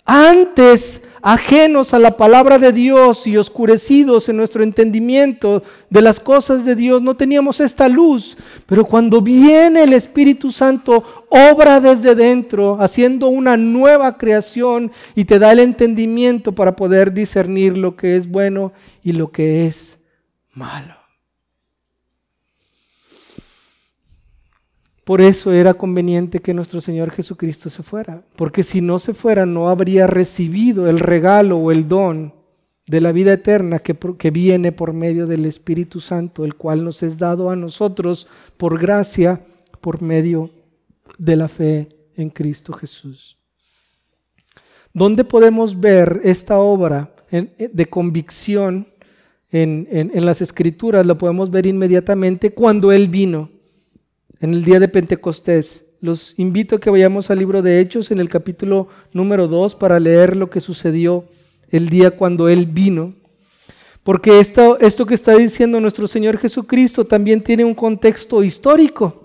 [0.04, 6.64] Antes ajenos a la palabra de Dios y oscurecidos en nuestro entendimiento de las cosas
[6.64, 8.37] de Dios, no teníamos esta luz.
[8.66, 15.38] Pero cuando viene el Espíritu Santo, obra desde dentro, haciendo una nueva creación y te
[15.38, 18.72] da el entendimiento para poder discernir lo que es bueno
[19.04, 19.98] y lo que es
[20.52, 21.01] malo.
[25.04, 29.46] Por eso era conveniente que nuestro Señor Jesucristo se fuera, porque si no se fuera
[29.46, 32.34] no habría recibido el regalo o el don
[32.86, 37.18] de la vida eterna que, viene por medio del Espíritu Santo, el cual nos es
[37.18, 39.40] dado a nosotros por gracia,
[39.80, 40.50] por medio
[41.18, 43.38] de la fe en Cristo Jesús.
[44.92, 48.86] ¿Dónde podemos ver esta obra de convicción
[49.50, 51.06] en, en las Escrituras?
[51.06, 53.48] Lo podemos ver inmediatamente cuando Él vino
[54.42, 55.85] en el día de Pentecostés.
[56.00, 60.00] Los invito a que vayamos al libro de Hechos en el capítulo número 2 para
[60.00, 61.24] leer lo que sucedió
[61.70, 63.14] el día cuando Él vino.
[64.02, 69.22] Porque esto, esto que está diciendo nuestro Señor Jesucristo también tiene un contexto histórico.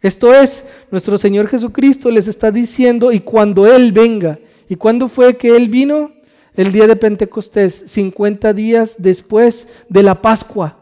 [0.00, 4.38] Esto es, nuestro Señor Jesucristo les está diciendo y cuando Él venga.
[4.70, 6.12] ¿Y cuándo fue que Él vino?
[6.54, 10.81] El día de Pentecostés, 50 días después de la Pascua.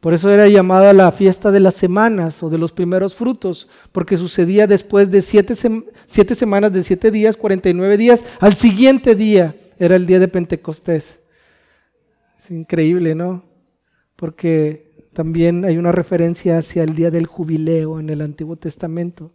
[0.00, 4.18] Por eso era llamada la fiesta de las semanas o de los primeros frutos, porque
[4.18, 5.54] sucedía después de siete,
[6.34, 8.24] semanas de siete días, 49 días.
[8.40, 11.20] Al siguiente día era el día de Pentecostés.
[12.38, 13.44] Es increíble, ¿no?
[14.16, 19.32] Porque también hay una referencia hacia el día del jubileo en el Antiguo Testamento,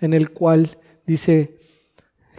[0.00, 1.58] en el cual dice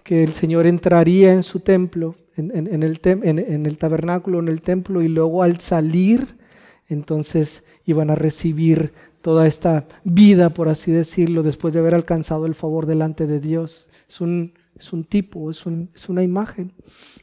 [0.02, 5.02] que el Señor entraría en su templo, en, el, en el tabernáculo, en el templo,
[5.02, 6.39] y luego al salir,
[6.90, 12.54] entonces iban a recibir toda esta vida, por así decirlo, después de haber alcanzado el
[12.54, 13.86] favor delante de Dios.
[14.08, 14.52] Es un,
[15.08, 15.66] tipo, es,
[16.08, 16.72] una imagen.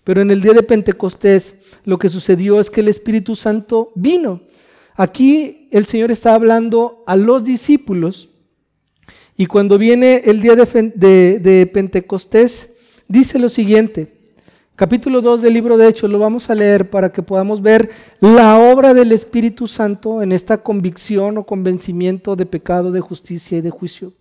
[0.04, 4.42] Pero en el día de Pentecostés lo que sucedió es que el Espíritu Santo vino.
[4.96, 8.30] Aquí el Señor está hablando a los discípulos
[9.36, 12.72] y cuando viene el día de Pentecostés
[13.08, 14.17] dice lo siguiente,
[14.78, 18.60] capítulo 2 del libro de Hechos, lo vamos a leer para que podamos ver la
[18.60, 23.72] obra del Espíritu Santo en esta convicción o convencimiento de pecado, de justicia y de
[23.72, 24.14] juicio.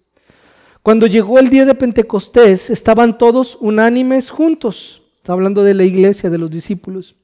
[0.82, 5.02] Cuando llegó el día de Pentecostés, estaban todos unánimes juntos.
[5.16, 7.16] Está hablando de la iglesia, de los discípulos.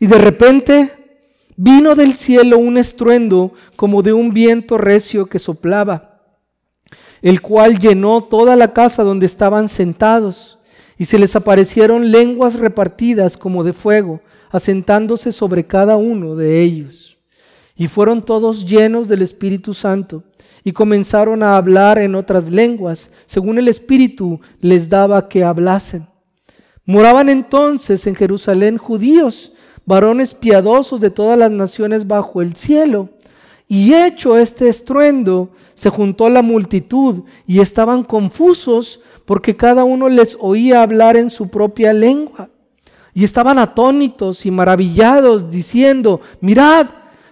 [0.00, 0.90] Y de repente
[1.56, 6.20] vino del cielo un estruendo como de un viento recio que soplaba,
[7.20, 10.58] el cual llenó toda la casa donde estaban sentados
[10.98, 17.18] y se les aparecieron lenguas repartidas como de fuego, asentándose sobre cada uno de ellos.
[17.76, 20.24] Y fueron todos llenos del Espíritu Santo
[20.64, 26.06] y comenzaron a hablar en otras lenguas, según el Espíritu les daba que hablasen.
[26.84, 29.52] Moraban entonces en Jerusalén judíos,
[29.84, 33.08] varones piadosos de todas las naciones bajo el cielo.
[33.68, 40.36] Y hecho este estruendo, se juntó la multitud y estaban confusos porque cada uno les
[40.40, 42.48] oía hablar en su propia lengua.
[43.14, 46.86] Y estaban atónitos y maravillados, diciendo, mirad,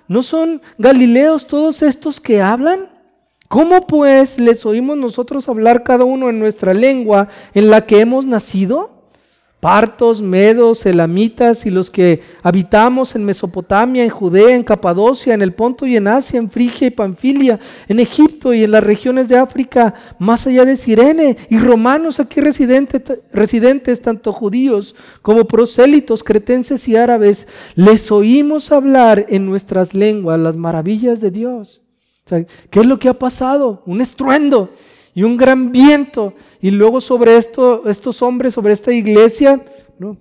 [0.08, 2.88] ¿no son galileos todos estos que hablan?
[3.48, 8.24] ¿Cómo pues les oímos nosotros hablar cada uno en nuestra lengua en la que hemos
[8.24, 8.99] nacido?
[9.60, 15.52] Partos, medos, elamitas y los que habitamos en Mesopotamia, en Judea, en Capadocia, en el
[15.52, 19.36] Ponto y en Asia, en Frigia y Panfilia, en Egipto y en las regiones de
[19.36, 23.02] África, más allá de Sirene, y romanos aquí residentes,
[23.32, 30.56] residentes tanto judíos como prosélitos, cretenses y árabes, les oímos hablar en nuestras lenguas las
[30.56, 31.82] maravillas de Dios.
[32.24, 33.82] ¿Qué es lo que ha pasado?
[33.86, 34.70] Un estruendo
[35.14, 36.34] y un gran viento.
[36.60, 39.64] Y luego sobre esto, estos hombres, sobre esta iglesia,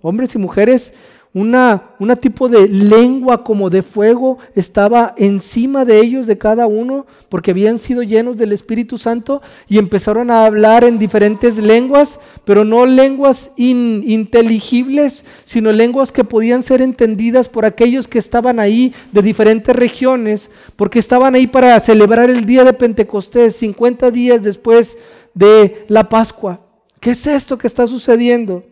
[0.02, 0.94] hombres y mujeres,
[1.32, 7.06] una, una tipo de lengua como de fuego estaba encima de ellos, de cada uno,
[7.30, 12.66] porque habían sido llenos del Espíritu Santo y empezaron a hablar en diferentes lenguas, pero
[12.66, 19.22] no lenguas ininteligibles, sino lenguas que podían ser entendidas por aquellos que estaban ahí de
[19.22, 24.98] diferentes regiones, porque estaban ahí para celebrar el día de Pentecostés, 50 días después
[25.36, 26.62] de la Pascua.
[27.00, 28.64] ¿Qué es esto que está sucediendo?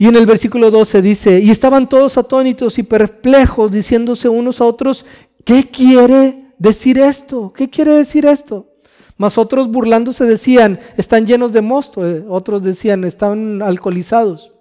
[0.00, 4.64] Y en el versículo 12 dice, y estaban todos atónitos y perplejos, diciéndose unos a
[4.64, 5.04] otros,
[5.44, 7.52] ¿qué quiere decir esto?
[7.54, 8.66] ¿Qué quiere decir esto?
[9.18, 12.08] Mas otros burlándose decían, están llenos de mosto.
[12.08, 14.52] Eh, otros decían, están alcoholizados.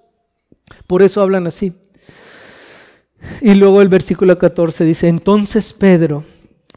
[0.87, 1.71] Por eso hablan así.
[3.39, 6.25] Y luego el versículo 14 dice, entonces Pedro,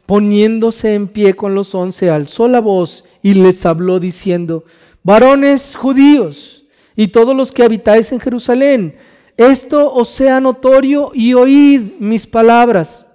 [0.05, 4.63] poniéndose en pie con los once, alzó la voz y les habló diciendo,
[5.03, 6.62] varones judíos,
[6.95, 8.95] y todos los que habitáis en Jerusalén,
[9.37, 13.05] esto os sea notorio y oíd mis palabras.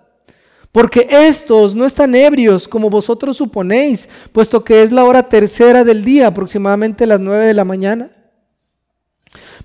[0.73, 6.05] Porque estos no están ebrios como vosotros suponéis, puesto que es la hora tercera del
[6.05, 8.11] día, aproximadamente las nueve de la mañana.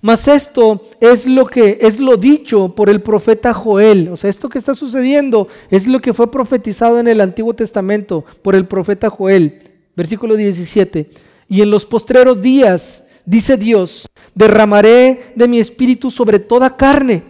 [0.02, 4.10] Mas esto es lo que es lo dicho por el profeta Joel.
[4.12, 8.26] O sea, esto que está sucediendo es lo que fue profetizado en el Antiguo Testamento
[8.42, 9.60] por el profeta Joel.
[9.96, 11.10] Versículo 17.
[11.48, 17.24] Y en los postreros días dice Dios, derramaré de mi espíritu sobre toda carne,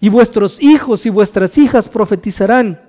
[0.00, 2.80] y vuestros hijos y vuestras hijas profetizarán.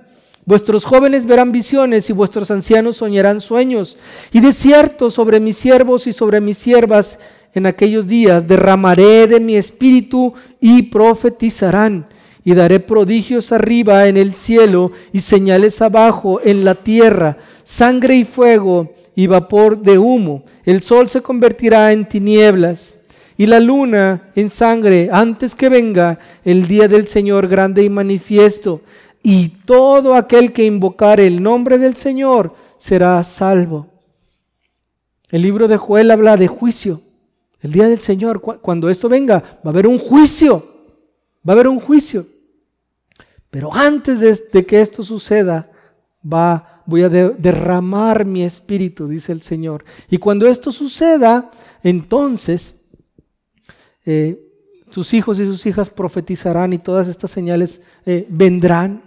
[0.44, 3.96] Vuestros jóvenes verán visiones y vuestros ancianos soñarán sueños.
[4.32, 7.18] Y de cierto sobre mis siervos y sobre mis siervas
[7.54, 12.06] en aquellos días derramaré de mi espíritu y profetizarán.
[12.44, 18.24] Y daré prodigios arriba en el cielo y señales abajo en la tierra, sangre y
[18.24, 20.44] fuego y vapor de humo.
[20.64, 22.94] El sol se convertirá en tinieblas
[23.36, 28.82] y la luna en sangre antes que venga el día del Señor grande y manifiesto.
[29.20, 33.88] Y todo aquel que invocare el nombre del Señor será salvo.
[35.30, 37.00] El libro de Joel habla de juicio.
[37.60, 40.64] El día del Señor, cuando esto venga, va a haber un juicio.
[41.46, 42.24] Va a haber un juicio.
[43.50, 44.20] Pero antes
[44.52, 45.68] de, que esto suceda,
[46.24, 49.84] va voy a derramar mi espíritu, dice el Señor.
[50.08, 51.50] Y cuando esto suceda,
[51.82, 52.76] entonces
[54.06, 54.40] eh,
[54.88, 59.02] sus hijos y sus hijas profetizarán y todas estas señales eh, vendrán.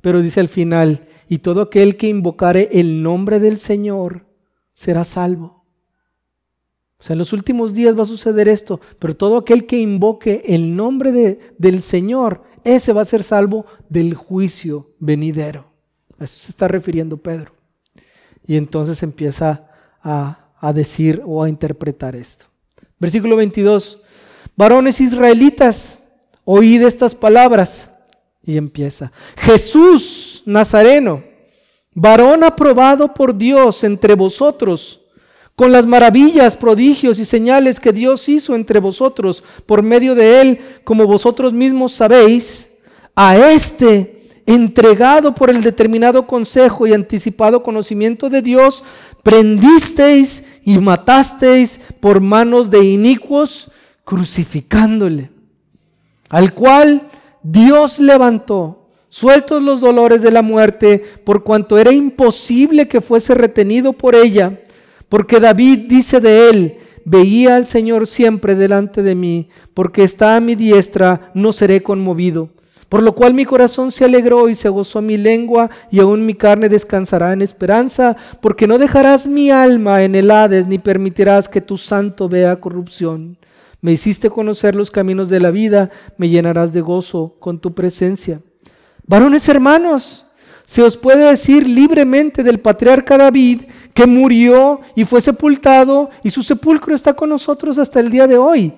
[0.00, 4.24] Pero dice al final, y todo aquel que invocare el nombre del Señor
[4.72, 5.64] será salvo.
[7.00, 10.44] O sea, en los últimos días va a suceder esto, pero todo aquel que invoque
[10.46, 15.67] el nombre de, del Señor, ese va a ser salvo del juicio venidero.
[16.18, 17.52] A eso se está refiriendo Pedro.
[18.46, 19.68] Y entonces empieza
[20.02, 20.38] a,
[20.74, 22.46] decir o a interpretar esto.
[22.98, 24.00] Versículo 22.
[24.56, 25.98] Varones israelitas,
[26.44, 27.90] oíd estas palabras.
[28.42, 29.12] Y empieza.
[29.36, 31.22] Jesús Nazareno,
[31.94, 35.02] varón aprobado por Dios entre vosotros,
[35.54, 40.60] con las maravillas, prodigios y señales que Dios hizo entre vosotros por medio de él,
[40.84, 42.70] como vosotros mismos sabéis,
[43.14, 44.17] a este
[44.48, 48.82] entregado por el determinado consejo y anticipado conocimiento de Dios,
[49.22, 53.70] prendisteis y matasteis por manos de inicuos,
[54.04, 55.30] crucificándole,
[56.30, 57.10] al cual
[57.42, 63.92] Dios levantó, sueltos los dolores de la muerte, por cuanto era imposible que fuese retenido
[63.92, 64.60] por ella,
[65.10, 70.40] porque David dice de él, veía al Señor siempre delante de mí, porque está a
[70.40, 72.48] mi diestra, no seré conmovido.
[72.88, 76.34] Por lo cual mi corazón se alegró y se gozó mi lengua, y aún mi
[76.34, 81.60] carne descansará en esperanza, porque no dejarás mi alma en el Hades, ni permitirás que
[81.60, 83.36] tu santo vea corrupción.
[83.82, 88.40] Me hiciste conocer los caminos de la vida, me llenarás de gozo con tu presencia.
[89.06, 90.26] Varones hermanos,
[90.64, 93.62] se os puede decir libremente del patriarca David
[93.94, 98.38] que murió y fue sepultado, y su sepulcro está con nosotros hasta el día de
[98.38, 98.72] hoy.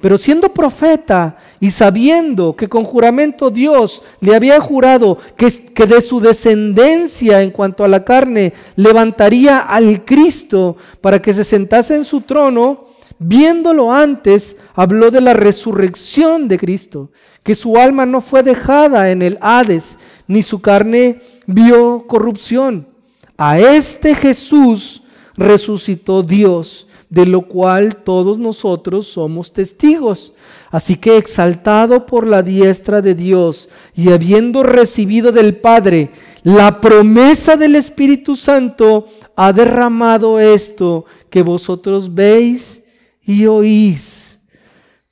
[0.00, 6.00] Pero siendo profeta y sabiendo que con juramento Dios le había jurado que, que, de
[6.00, 12.06] su descendencia en cuanto a la carne levantaría al Cristo para que se sentase en
[12.06, 12.86] su trono,
[13.18, 17.10] viéndolo antes, habló de la resurrección de Cristo,
[17.42, 22.88] que su alma no fue dejada en el Hades, ni su carne vio corrupción.
[23.36, 25.02] A este Jesús
[25.36, 30.32] resucitó Dios de lo cual todos nosotros somos testigos.
[30.70, 36.10] Así que exaltado por la diestra de Dios y habiendo recibido del Padre
[36.42, 39.06] la promesa del Espíritu Santo,
[39.36, 42.82] ha derramado esto que vosotros veis
[43.22, 44.38] y oís.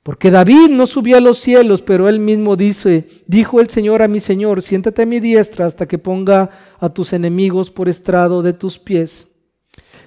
[0.01, 4.07] Porque David no subió a los cielos, pero él mismo dice, dijo el Señor a
[4.07, 8.53] mi Señor, siéntate a mi diestra hasta que ponga a tus enemigos por estrado de
[8.53, 9.27] tus pies.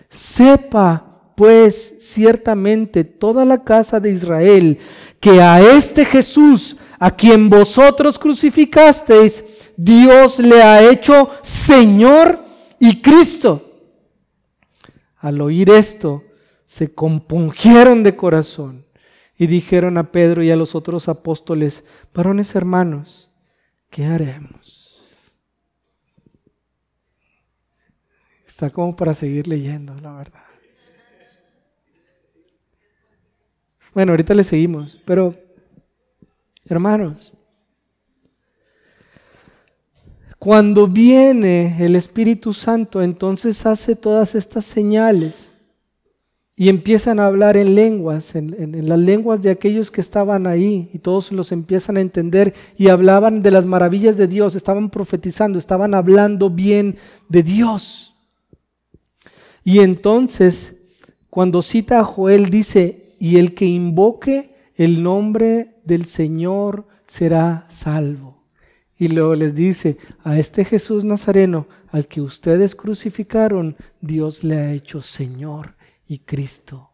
[0.09, 4.79] Sepa pues ciertamente toda la casa de Israel
[5.21, 9.45] que a este Jesús, a quien vosotros crucificasteis,
[9.77, 12.45] Dios le ha hecho Señor
[12.79, 13.71] y Cristo.
[15.17, 16.25] Al oír esto,
[16.67, 18.87] se compungieron de corazón
[19.37, 23.31] y dijeron a Pedro y a los otros apóstoles, varones hermanos,
[23.91, 25.33] ¿qué haremos?
[28.47, 30.52] Está como para seguir leyendo, la verdad.
[33.95, 35.33] Bueno, ahorita le seguimos, pero
[36.65, 37.35] hermanos,
[40.39, 45.51] cuando viene el Espíritu Santo, entonces hace todas estas señales
[46.57, 50.99] y empiezan a hablar en lenguas, en, las lenguas de aquellos que estaban ahí, y
[50.99, 55.95] todos los empiezan a entender y hablaban de las maravillas de Dios, estaban profetizando, estaban
[55.95, 56.97] hablando bien
[57.29, 58.15] de Dios.
[59.65, 60.75] Y entonces,
[61.31, 68.43] cuando cita a Joel, dice, y el que invoque el nombre del Señor será salvo.
[68.99, 74.73] Y luego les dice, a este Jesús Nazareno, al que ustedes crucificaron, Dios le ha
[74.73, 75.77] hecho Señor
[76.09, 76.91] y Cristo.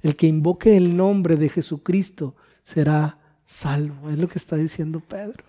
[0.00, 4.10] El que invoque el nombre de Jesucristo será salvo.
[4.10, 5.42] Es lo que está diciendo Pedro.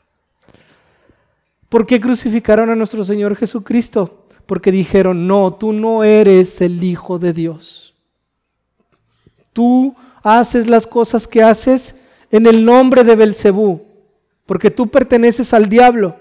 [1.69, 4.26] ¿Por qué crucificaron a nuestro Señor Jesucristo?
[4.47, 7.93] Porque dijeron, no, tú no eres el Hijo de Dios.
[9.53, 9.95] Tú
[10.26, 11.93] haces las cosas que haces
[12.32, 13.84] en el nombre de Belcebú,
[14.47, 16.15] porque tú perteneces al diablo.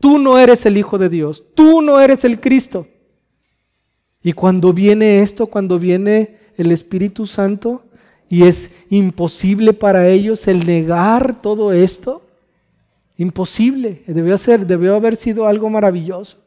[0.00, 2.88] Tú no eres el Hijo de Dios, tú no eres el Cristo.
[4.22, 7.82] Y cuando viene esto, cuando viene el Espíritu Santo,
[8.26, 12.26] y es imposible para ellos el negar todo esto,
[13.18, 16.38] imposible, debió, ser, debió haber sido algo maravilloso.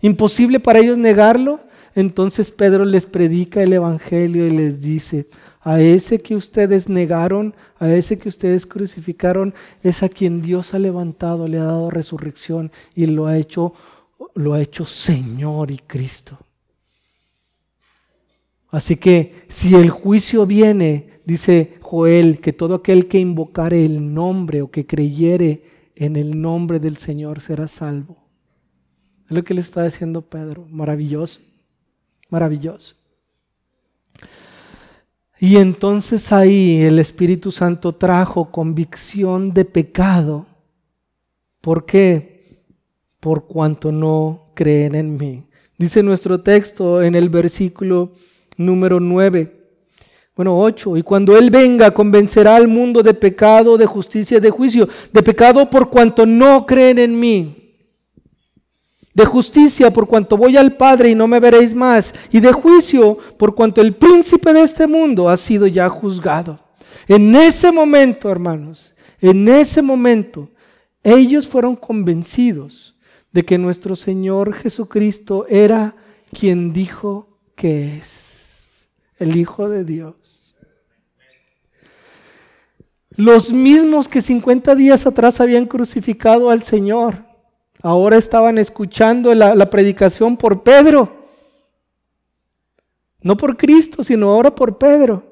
[0.00, 1.60] Imposible para ellos negarlo,
[1.94, 5.28] entonces Pedro les predica el Evangelio y les dice,
[5.60, 10.78] a ese que ustedes negaron, a ese que ustedes crucificaron, es a quien Dios ha
[10.78, 13.72] levantado, le ha dado resurrección y lo ha hecho,
[14.34, 16.38] lo ha hecho Señor y Cristo.
[18.68, 24.62] Así que si el juicio viene, dice Joel, que todo aquel que invocare el nombre
[24.62, 25.62] o que creyere
[25.94, 28.24] en el nombre del Señor será salvo.
[29.26, 30.66] Es lo que le está diciendo Pedro.
[30.68, 31.40] Maravilloso,
[32.34, 32.96] maravilloso.
[35.38, 40.46] Y entonces ahí el Espíritu Santo trajo convicción de pecado.
[41.60, 42.58] ¿Por qué?
[43.20, 45.44] Por cuanto no creen en mí.
[45.78, 48.10] Dice nuestro texto en el versículo
[48.56, 49.60] número 9.
[50.34, 50.96] Bueno, 8.
[50.96, 54.88] Y cuando Él venga, convencerá al mundo de pecado, de justicia y de juicio.
[55.12, 57.63] De pecado por cuanto no creen en mí.
[59.14, 62.12] De justicia por cuanto voy al Padre y no me veréis más.
[62.30, 66.58] Y de juicio por cuanto el príncipe de este mundo ha sido ya juzgado.
[67.06, 70.50] En ese momento, hermanos, en ese momento,
[71.02, 72.96] ellos fueron convencidos
[73.32, 75.94] de que nuestro Señor Jesucristo era
[76.32, 78.88] quien dijo que es
[79.18, 80.54] el Hijo de Dios.
[83.16, 87.24] Los mismos que 50 días atrás habían crucificado al Señor,
[87.84, 91.28] ahora estaban escuchando la, predicación por Pedro.
[93.20, 95.22] No por Cristo, sino ahora por Pedro.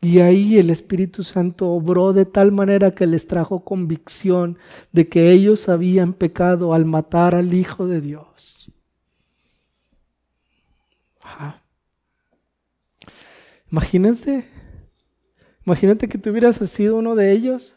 [0.00, 4.58] Y ahí el Espíritu Santo obró de tal manera que les trajo convicción
[4.92, 8.70] de que ellos habían pecado al matar al Hijo de Dios.
[13.72, 14.48] Imagínense,
[15.66, 17.74] imagínate que tú hubieras sido uno de ellos,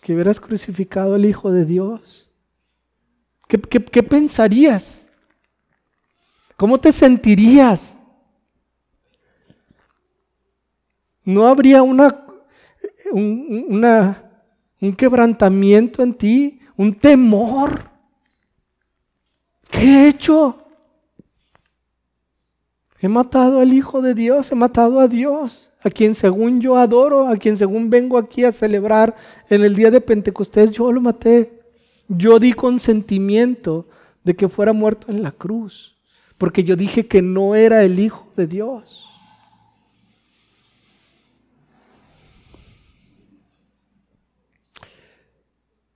[0.00, 2.27] que hubieras crucificado al Hijo de Dios.
[3.48, 5.06] ¿Qué, pensarías?
[6.56, 7.96] ¿Cómo te sentirías?
[11.24, 12.26] ¿No habría una,
[13.10, 14.22] una,
[14.80, 16.60] un quebrantamiento en ti?
[16.76, 17.90] ¿Un temor?
[19.70, 20.66] ¿Qué he hecho?
[23.00, 27.28] He matado al Hijo de Dios, he matado a Dios, a quien según yo adoro,
[27.28, 29.16] a quien según vengo aquí a celebrar
[29.48, 31.57] en el día de Pentecostés, yo lo maté.
[32.08, 33.88] Yo di consentimiento
[34.24, 35.96] de que fuera muerto en la cruz,
[36.36, 39.04] porque yo dije que no era el Hijo de Dios.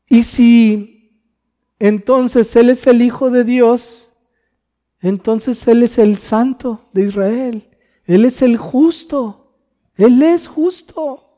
[0.06, 1.22] Y si
[1.78, 4.10] entonces Él es el Hijo de Dios,
[5.00, 7.68] entonces Él es el santo de Israel,
[8.04, 9.42] Él es el justo.
[9.96, 11.28] Él es justo.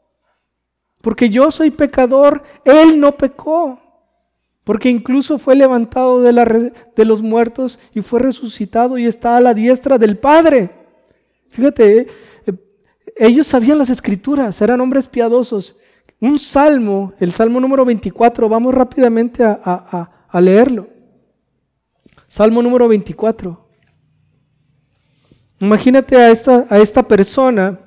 [1.00, 3.80] Porque yo soy pecador, Él no pecó.
[4.64, 9.98] Porque incluso fue levantado de, los muertos y fue resucitado y está a la diestra
[9.98, 10.70] del Padre.
[11.50, 12.06] Fíjate, eh,
[12.46, 12.52] eh,
[13.16, 15.76] ellos sabían las escrituras, eran hombres piadosos.
[16.18, 20.88] Un salmo, el salmo número 24, vamos rápidamente a, a leerlo.
[22.26, 23.64] Salmo número 24.
[25.60, 27.78] Imagínate a esta, a esta persona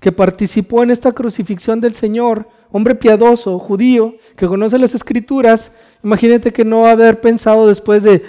[0.00, 5.72] que participó en esta crucifixión del Señor, hombre piadoso, judío, que conoce las escrituras,
[6.02, 8.22] imagínate que no haber pensado después de,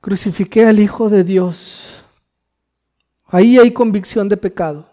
[0.00, 2.04] crucifiqué al Hijo de Dios.
[3.26, 4.88] Ahí hay convicción de pecado,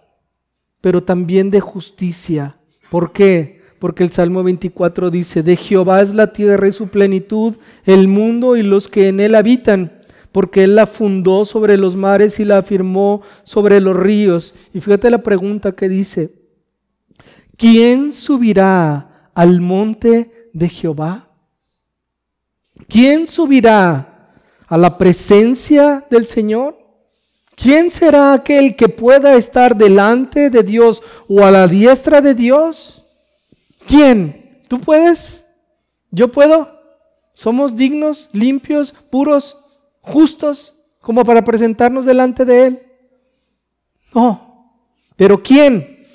[0.82, 2.58] pero también de justicia.
[2.90, 3.62] ¿Por qué?
[3.80, 7.56] Porque el Salmo 24 dice, de Jehová es la tierra y su plenitud,
[7.86, 10.00] el mundo y los que en él habitan
[10.32, 14.54] porque Él la fundó sobre los mares y la afirmó sobre los ríos.
[14.74, 16.34] Y fíjate la pregunta que dice,
[17.58, 21.29] ¿quién subirá al monte de Jehová?
[22.88, 24.32] ¿Quién subirá
[24.68, 26.78] a la presencia del Señor?
[27.56, 33.04] ¿Quién será aquel que pueda estar delante de Dios o a la diestra de Dios?
[33.86, 34.64] ¿Quién?
[34.68, 35.44] ¿Tú puedes?
[36.12, 36.80] ¿Yo puedo?
[37.34, 39.58] ¿Somos dignos, limpios, puros?
[40.02, 42.80] justos como para presentarnos delante de Él.
[44.14, 44.74] No.
[45.16, 46.06] Pero ¿quién?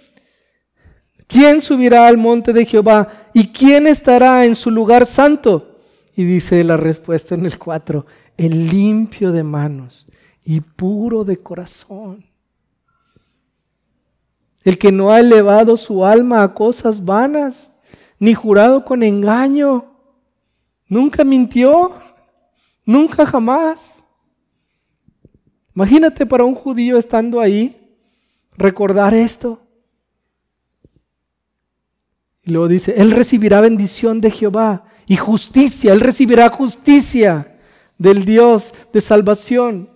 [1.26, 3.28] ¿Quién subirá al monte de Jehová?
[3.32, 5.73] ¿Y quién estará en su lugar santo?
[6.16, 8.06] Y dice la respuesta en el 4,
[8.36, 10.06] el limpio de manos
[10.44, 12.24] y puro de corazón.
[14.62, 17.72] El que no ha elevado su alma a cosas vanas,
[18.18, 19.84] ni jurado con engaño,
[20.88, 21.94] nunca mintió,
[22.84, 24.04] Nunca jamás.
[25.74, 27.96] Imagínate para un judío estando ahí,
[28.56, 29.60] recordar esto.
[32.42, 37.56] Y luego dice, Él recibirá bendición de Jehová y justicia, Él recibirá justicia
[37.98, 39.90] del Dios de salvación.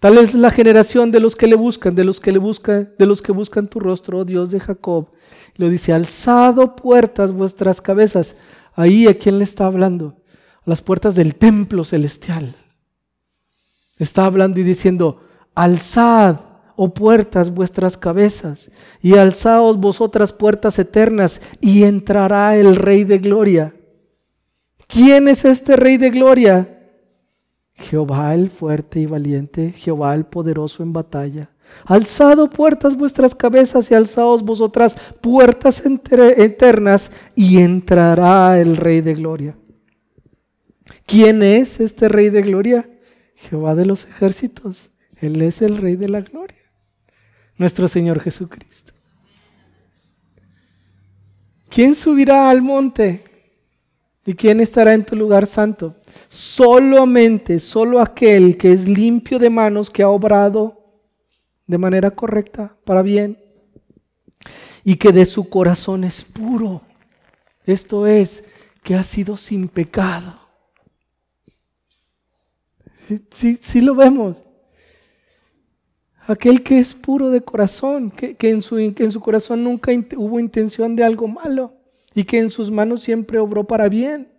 [0.00, 3.06] Tal es la generación de los que le buscan, de los que le buscan, de
[3.06, 5.08] los que buscan tu rostro, oh Dios de Jacob.
[5.56, 8.34] Lo dice, alzado puertas vuestras cabezas.
[8.74, 10.16] Ahí a quién le está hablando?
[10.64, 12.54] las puertas del templo celestial.
[13.98, 15.20] Está hablando y diciendo,
[15.54, 16.36] alzad,
[16.76, 18.70] oh puertas, vuestras cabezas,
[19.00, 23.74] y alzaos vosotras puertas eternas, y entrará el Rey de Gloria.
[24.86, 26.70] ¿Quién es este Rey de Gloria?
[27.74, 31.50] Jehová el fuerte y valiente, Jehová el poderoso en batalla.
[31.86, 39.56] Alzado puertas vuestras cabezas y alzaos vosotras puertas eternas, y entrará el Rey de Gloria.
[41.06, 42.88] ¿Quién es este Rey de Gloria?
[43.34, 44.90] Jehová de los ejércitos.
[45.16, 46.58] Él es el Rey de la Gloria.
[47.56, 48.92] Nuestro Señor Jesucristo.
[51.68, 53.24] ¿Quién subirá al monte?
[54.26, 55.96] ¿Y quién estará en tu lugar santo?
[56.28, 60.80] Solamente, solo aquel que es limpio de manos, que ha obrado
[61.66, 63.38] de manera correcta, para bien,
[64.82, 66.82] y que de su corazón es puro.
[67.66, 68.44] Esto es,
[68.82, 70.38] que ha sido sin pecado.
[73.30, 74.42] Sí, sí, lo vemos.
[76.26, 80.96] Aquel que es puro de corazón, que, en su, en su corazón nunca hubo intención
[80.96, 81.73] de algo malo
[82.14, 84.32] y que en sus manos siempre obró para bien.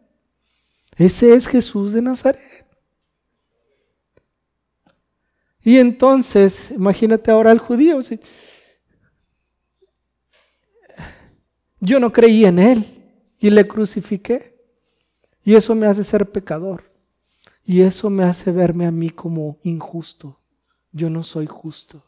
[0.98, 2.66] Ese es Jesús de Nazaret.
[5.62, 8.00] Y entonces, imagínate ahora al judío.
[11.80, 12.86] Yo no creí en él
[13.40, 14.56] y le crucifiqué.
[15.44, 16.92] Y eso me hace ser pecador.
[17.66, 20.40] Y eso me hace verme a mí como injusto.
[20.92, 22.05] Yo no soy justo.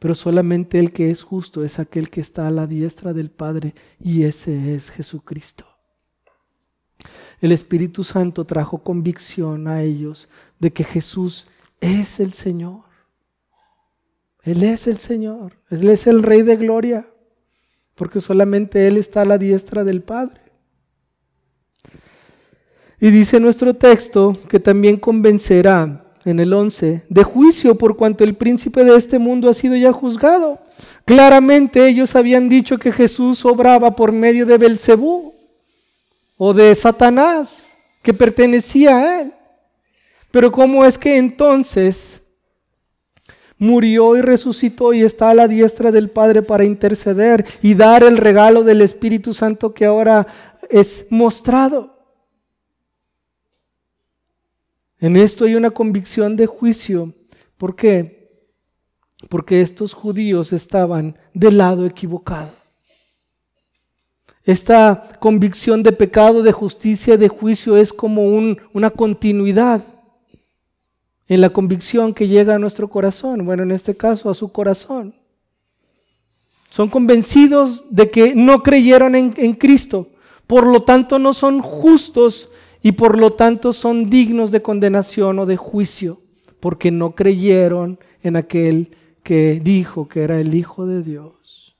[0.00, 3.74] Pero solamente el que es justo es aquel que está a la diestra del Padre
[4.00, 5.66] y ese es Jesucristo.
[7.40, 10.28] El Espíritu Santo trajo convicción a ellos
[10.58, 11.46] de que Jesús
[11.80, 12.80] es el Señor.
[14.42, 15.52] Él es el Señor.
[15.68, 17.06] Él es el Rey de Gloria.
[17.94, 20.40] Porque solamente Él está a la diestra del Padre.
[22.98, 28.34] Y dice nuestro texto que también convencerá en el 11 de juicio por cuanto el
[28.34, 30.58] príncipe de este mundo ha sido ya juzgado.
[31.04, 35.34] Claramente ellos habían dicho que Jesús obraba por medio de Belcebú
[36.36, 39.32] o de Satanás que pertenecía a él.
[40.30, 42.22] Pero ¿cómo es que entonces
[43.58, 48.16] murió y resucitó y está a la diestra del Padre para interceder y dar el
[48.16, 50.26] regalo del Espíritu Santo que ahora
[50.70, 51.99] es mostrado?
[55.00, 57.14] En esto hay una convicción de juicio.
[57.56, 58.20] ¿Por qué?
[59.28, 62.50] porque estos judíos estaban del lado equivocado.
[64.44, 68.22] Esta convicción de pecado, de justicia de juicio es como
[68.72, 69.82] una continuidad
[71.28, 75.14] en la convicción que llega a nuestro corazón, bueno, en este caso a su corazón.
[76.70, 80.08] Son convencidos de que no creyeron en, en Cristo,
[80.46, 82.48] por lo tanto no son justos
[82.82, 86.18] y por lo tanto son dignos de condenación o de juicio,
[86.60, 91.76] porque no creyeron en aquel que dijo que era el Hijo de Dios.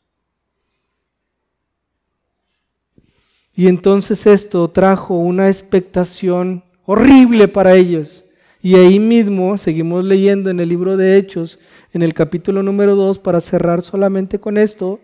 [3.55, 8.25] Y entonces esto trajo una expectación horrible para ellos.
[8.63, 11.59] Y ahí mismo seguimos leyendo en el libro de Hechos,
[11.93, 15.01] en el capítulo número 2, para cerrar solamente con esto.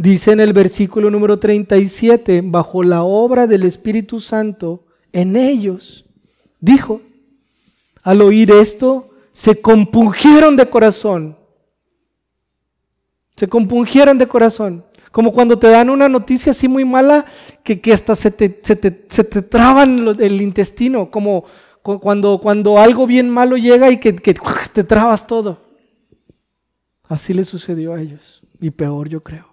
[0.00, 6.04] Dice en el versículo número 37, bajo la obra del Espíritu Santo en ellos,
[6.60, 7.00] dijo,
[8.04, 11.36] al oír esto, se compungieron de corazón.
[13.34, 14.84] Se compungieron de corazón.
[15.10, 17.24] Como cuando te dan una noticia así muy mala
[17.64, 21.10] que, hasta se te, se te, traban el intestino.
[21.10, 21.44] Como
[21.82, 24.36] cuando, cuando algo bien malo llega y que, que
[24.72, 25.58] te trabas todo.
[27.02, 28.44] Así le sucedió a ellos.
[28.60, 29.47] Y peor yo creo.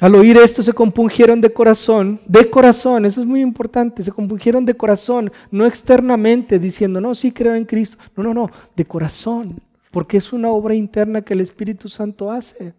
[0.00, 4.64] Al oír esto se compungieron de corazón, de corazón, eso es muy importante, se compungieron
[4.64, 9.60] de corazón, no externamente diciendo, no, sí creo en Cristo, no, no, no, de corazón,
[9.90, 12.74] porque es una obra interna que el Espíritu Santo hace.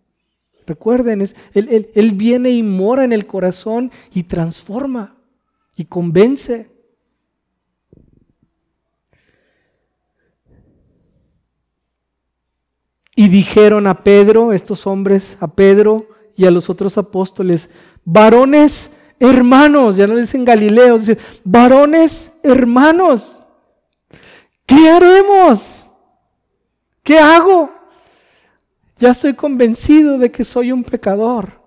[0.66, 5.18] Recuerden, es, él, él viene y mora en el corazón y transforma
[5.76, 6.70] y convence.
[13.14, 16.09] Y dijeron a Pedro, estos hombres, a Pedro,
[16.40, 17.70] y a los otros apóstoles,
[18.06, 23.42] varones hermanos, ya no dicen Galileos, dicen, varones hermanos,
[24.66, 25.86] ¿qué haremos?
[27.04, 27.70] ¿Qué hago?
[28.98, 31.60] Ya estoy convencido de que soy un pecador.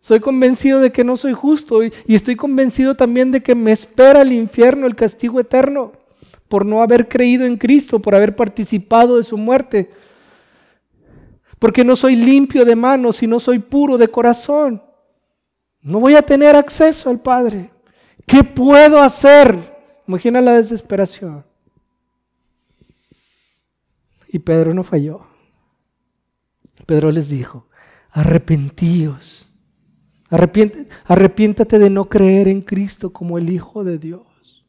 [0.00, 3.72] Soy convencido de que no soy justo y, y estoy convencido también de que me
[3.72, 5.92] espera el infierno, el castigo eterno,
[6.48, 9.90] por no haber creído en Cristo, por haber participado de su muerte
[11.64, 14.82] porque no soy limpio de manos y no soy puro de corazón.
[15.80, 17.70] No voy a tener acceso al Padre.
[18.26, 19.74] ¿Qué puedo hacer?
[20.06, 21.42] Imagina la desesperación.
[24.28, 25.22] Y Pedro no falló.
[26.84, 27.66] Pedro les dijo,
[28.10, 29.50] arrepentíos.
[30.28, 34.66] arrepiéntate de no creer en Cristo como el Hijo de Dios.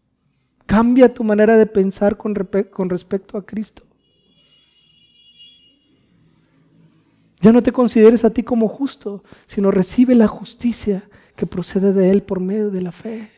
[0.65, 3.84] Cambia tu manera de pensar con, respecto a Cristo.
[7.45, 12.09] Ya no te consideres a ti como justo, sino recibe la justicia que procede de
[12.09, 13.29] Él por medio de la fe.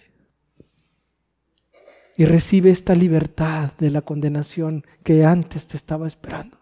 [2.16, 6.58] Y recibe esta libertad de la condenación que antes te estaba esperando.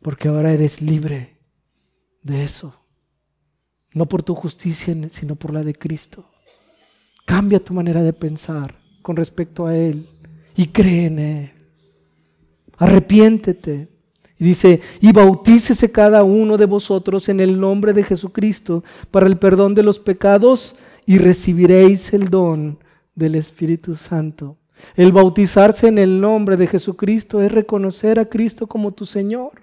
[0.00, 1.40] Porque ahora eres libre
[2.22, 2.80] de eso.
[3.92, 6.30] No por tu justicia, sino por la de Cristo.
[7.24, 10.08] Cambia tu manera de pensar con respecto a Él
[10.54, 11.52] y cree en Él.
[12.76, 13.95] Arrepiéntete
[14.38, 19.38] y dice, y bautícese cada uno de vosotros en el nombre de Jesucristo para el
[19.38, 20.76] perdón de los pecados
[21.06, 22.78] y recibiréis el don
[23.14, 24.58] del Espíritu Santo.
[24.94, 29.62] El bautizarse en el nombre de Jesucristo es reconocer a Cristo como tu Señor.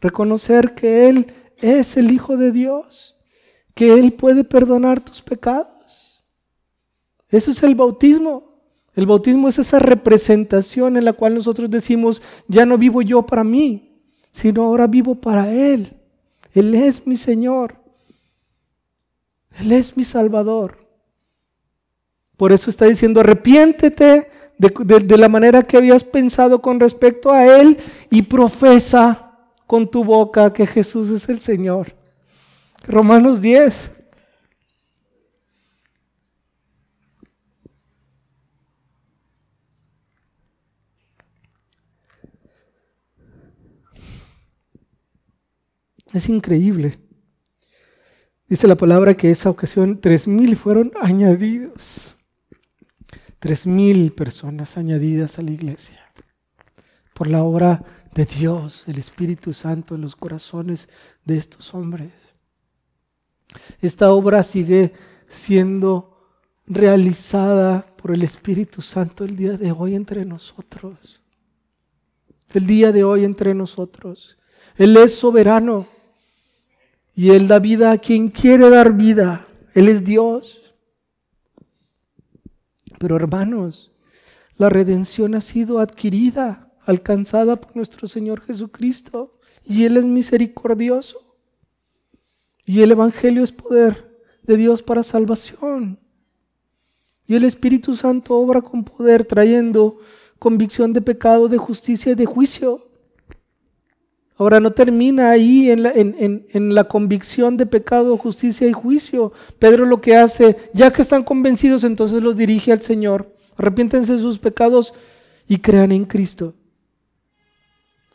[0.00, 3.16] Reconocer que Él es el Hijo de Dios,
[3.74, 6.24] que Él puede perdonar tus pecados.
[7.28, 8.53] Eso es el bautismo.
[8.94, 13.42] El bautismo es esa representación en la cual nosotros decimos, ya no vivo yo para
[13.42, 15.92] mí, sino ahora vivo para Él.
[16.54, 17.76] Él es mi Señor.
[19.58, 20.78] Él es mi Salvador.
[22.36, 24.28] Por eso está diciendo, arrepiéntete
[24.58, 27.78] de, la manera que habías pensado con respecto a Él
[28.10, 29.32] y profesa
[29.66, 31.94] con tu boca que Jesús es el Señor.
[32.86, 33.90] Romanos 10.
[46.14, 46.98] Es increíble.
[48.48, 52.14] Dice la palabra que esa ocasión tres mil fueron añadidos.
[53.40, 56.00] Tres mil personas añadidas a la iglesia
[57.14, 57.82] por la obra
[58.14, 60.88] de Dios, el Espíritu Santo en los corazones
[61.24, 62.12] de estos hombres.
[63.80, 64.92] Esta obra sigue
[65.28, 66.16] siendo
[66.66, 71.22] realizada por el Espíritu Santo el día de hoy entre nosotros.
[72.52, 74.38] El día de hoy entre nosotros.
[74.76, 75.86] Él es soberano.
[77.14, 79.46] Y Él da vida a quien quiere dar vida.
[79.74, 80.74] Él es Dios.
[82.98, 83.90] Pero hermanos,
[84.56, 89.38] La redención ha sido adquirida, alcanzada por nuestro Señor Jesucristo.
[89.64, 91.36] Y Él es misericordioso.
[92.64, 95.98] Y el Evangelio es poder de Dios para salvación.
[97.26, 99.98] Y el Espíritu Santo obra con poder trayendo
[100.38, 102.82] convicción de pecado, de justicia y de juicio.
[104.36, 109.32] Ahora no termina ahí en la, en, la, convicción de pecado, justicia y juicio.
[109.60, 113.32] Pedro lo que hace, ya que están convencidos, entonces los dirige al Señor.
[113.56, 114.92] Arrepiéntense de sus pecados
[115.46, 116.54] y crean en Cristo.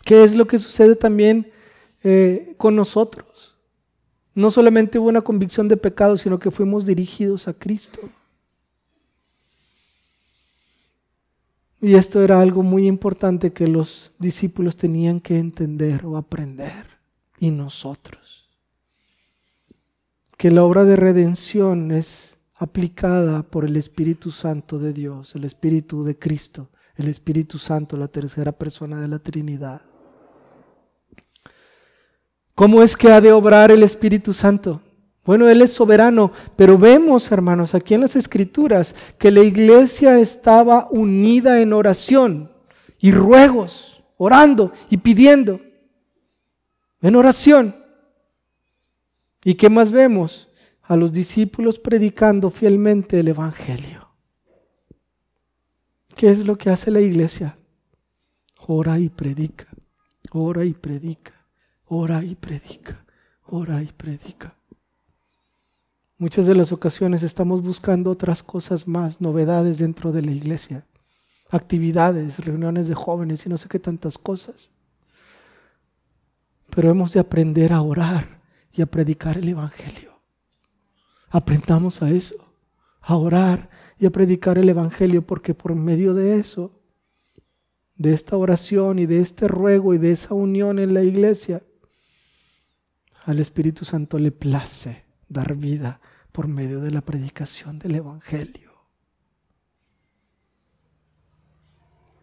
[0.04, 1.52] ¿Qué es lo que sucede también
[2.04, 3.56] eh, con nosotros?
[4.34, 8.00] No solamente hubo una convicción de pecado, sino que fuimos dirigidos a Cristo.
[11.82, 17.00] Y esto era algo muy importante que los discípulos tenían que entender o aprender.
[17.40, 18.50] Y nosotros.
[20.38, 26.04] Que la obra de redención es aplicada por el Espíritu Santo de Dios, el Espíritu
[26.04, 26.68] de Cristo,
[26.98, 29.82] el Espíritu Santo, la tercera persona de la Trinidad.
[32.56, 34.82] ¿Cómo es que ha de obrar el Espíritu Santo?
[35.26, 40.88] Bueno, Él es soberano, pero vemos, hermanos, aquí en las Escrituras que la iglesia estaba
[40.92, 42.52] unida en oración
[43.00, 45.60] y ruegos, orando y pidiendo.
[47.02, 47.76] En oración.
[49.44, 50.50] ¿Y qué más vemos?
[50.82, 54.10] A los discípulos predicando fielmente el Evangelio.
[56.16, 57.56] ¿Qué es lo que hace la iglesia?
[58.68, 59.68] Ora y predica,
[60.32, 61.34] ora y predica,
[61.86, 63.06] ora y predica,
[63.46, 64.59] ora y predica.
[66.20, 70.84] Muchas de las ocasiones estamos buscando otras cosas más, novedades dentro de la iglesia,
[71.50, 74.70] actividades, reuniones de jóvenes y no sé qué tantas cosas.
[76.72, 78.42] Pero hemos de aprender a orar
[78.74, 80.12] y a predicar el Evangelio.
[81.30, 82.36] Aprendamos a eso,
[83.00, 86.82] a orar y a predicar el Evangelio, porque por medio de eso,
[87.96, 91.64] de esta oración y de este ruego y de esa unión en la iglesia,
[93.24, 96.02] al Espíritu Santo le place dar vida
[96.32, 98.70] por medio de la predicación del Evangelio.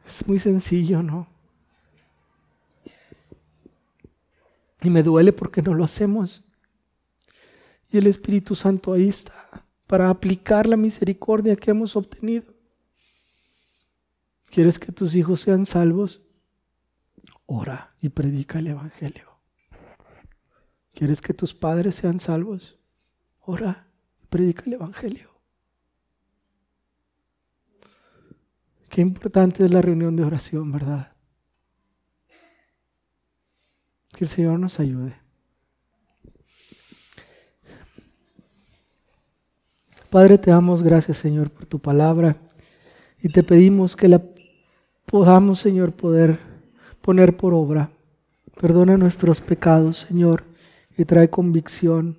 [0.06, 1.26] Es muy sencillo, ¿no?
[4.82, 6.44] Y me duele porque no lo hacemos.
[7.90, 12.54] Y el Espíritu Santo ahí está para aplicar la misericordia que hemos obtenido.
[14.50, 16.22] ¿Quieres que tus hijos sean salvos?
[17.46, 19.30] Ora y predica el Evangelio.
[20.94, 22.78] ¿Quieres que tus padres sean salvos?
[23.40, 23.85] Ora
[24.28, 25.30] predica el Evangelio.
[28.88, 31.12] Qué importante es la reunión de oración, ¿verdad?
[34.14, 35.14] Que el Señor nos ayude.
[40.08, 42.36] Padre, te damos gracias, Señor, por tu palabra
[43.20, 44.22] y te pedimos que la
[45.04, 46.38] podamos, Señor, poder
[47.02, 47.90] poner por obra.
[48.58, 50.44] Perdona nuestros pecados, Señor,
[50.96, 52.18] y trae convicción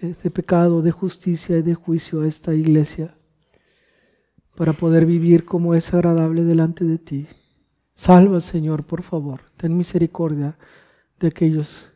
[0.00, 3.14] de, pecado, de justicia y de juicio a esta iglesia
[4.54, 7.26] para poder vivir como es agradable delante de ti.
[7.94, 9.40] Salva, Señor, por favor.
[9.56, 10.56] Ten misericordia
[11.18, 11.90] de aquellos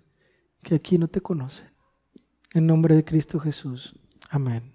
[0.62, 1.68] que aquí no te conocen.
[2.55, 3.94] En nombre de Cristo Jesús.
[4.30, 4.71] Amén.